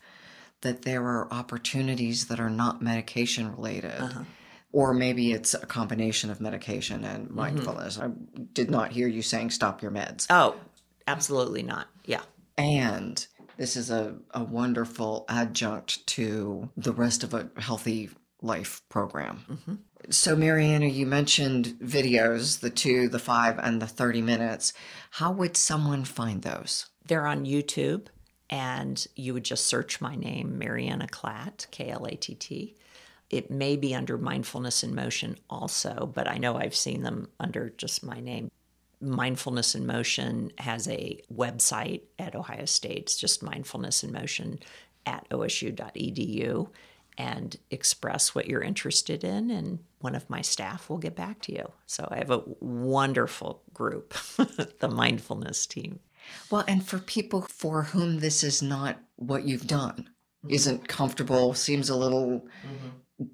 [0.63, 4.01] that there are opportunities that are not medication related.
[4.01, 4.25] Uh-huh.
[4.73, 7.15] Or maybe it's a combination of medication Mm-hmm.
[7.15, 7.99] and mindfulness.
[7.99, 8.11] I
[8.53, 10.27] did not hear you saying stop your meds.
[10.31, 10.57] Oh,
[11.07, 11.87] absolutely not.
[12.05, 12.21] Yeah.
[12.59, 18.11] And this is a, a wonderful adjunct to the rest of a healthy
[18.43, 19.37] life program.
[19.65, 19.75] hmm
[20.11, 24.73] So, Maryanna, you mentioned videos the two, the five, and the 30 minutes.
[25.13, 26.87] How would someone find those?
[27.07, 28.07] They're on YouTube,
[28.51, 32.75] and you would just search my name, Maryanna Klatt, K L A T T.
[33.31, 37.71] It may be under Mindfulness in Motion also, but I know I've seen them under
[37.71, 38.51] just my name.
[39.01, 42.99] Mindfulness in Motion has a website at Ohio State.
[42.99, 44.59] It's just Mindfulness in Motion
[45.07, 46.69] at osu.edu
[47.19, 51.53] and express what you're interested in, and one of my staff will get back to
[51.53, 51.73] you.
[51.87, 54.15] So I have a wonderful group,
[54.79, 55.99] the mindfulness team.
[56.49, 60.11] Well, and for people for whom this is not what you've done,
[60.45, 60.55] mm-hmm.
[60.55, 62.89] isn't comfortable, seems a little mm-hmm.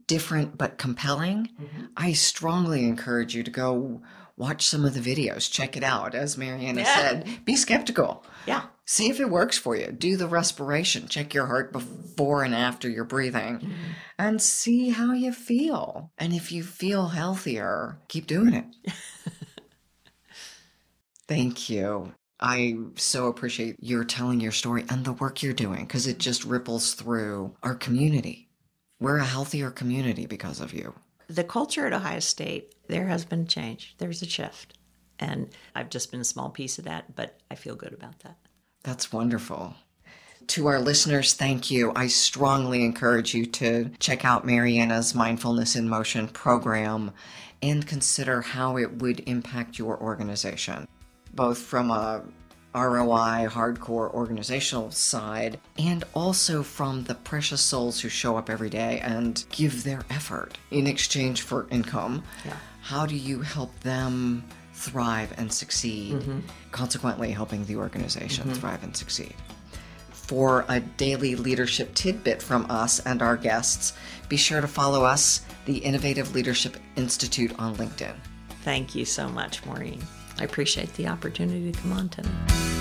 [0.06, 1.84] Different but compelling, mm-hmm.
[1.96, 4.02] I strongly encourage you to go
[4.36, 6.14] watch some of the videos, check it out.
[6.14, 6.94] As Maryanna yeah.
[6.94, 8.24] said, be skeptical.
[8.46, 8.64] Yeah.
[8.86, 9.86] See if it works for you.
[9.92, 11.08] Do the respiration.
[11.08, 13.72] Check your heart before and after you're breathing mm-hmm.
[14.18, 16.10] and see how you feel.
[16.18, 18.66] And if you feel healthier, keep doing it.
[21.28, 22.12] Thank you.
[22.40, 26.44] I so appreciate your telling your story and the work you're doing because it just
[26.44, 28.43] ripples through our community.
[29.04, 30.94] We're a healthier community because of you.
[31.28, 33.94] The culture at Ohio State, there has been change.
[33.98, 34.78] There's a shift.
[35.18, 38.38] And I've just been a small piece of that, but I feel good about that.
[38.82, 39.74] That's wonderful.
[40.46, 41.92] To our listeners, thank you.
[41.94, 47.12] I strongly encourage you to check out Maryanna's Mindfulness in Motion program
[47.60, 50.88] and consider how it would impact your organization,
[51.34, 52.22] both from a
[52.74, 59.00] ROI, hardcore organizational side, and also from the precious souls who show up every day
[59.00, 62.22] and give their effort in exchange for income.
[62.44, 62.56] Yeah.
[62.82, 64.44] How do you help them
[64.74, 66.40] thrive and succeed, mm-hmm.
[66.72, 68.60] consequently, helping the organization mm-hmm.
[68.60, 69.34] thrive and succeed.
[70.10, 73.92] For a daily leadership tidbit from us and our guests,
[74.28, 78.14] be sure to follow us, the Innovative Leadership Institute, on LinkedIn.
[78.62, 80.02] Thank you so much, Maureen.
[80.38, 82.73] I appreciate the opportunity to come on tonight.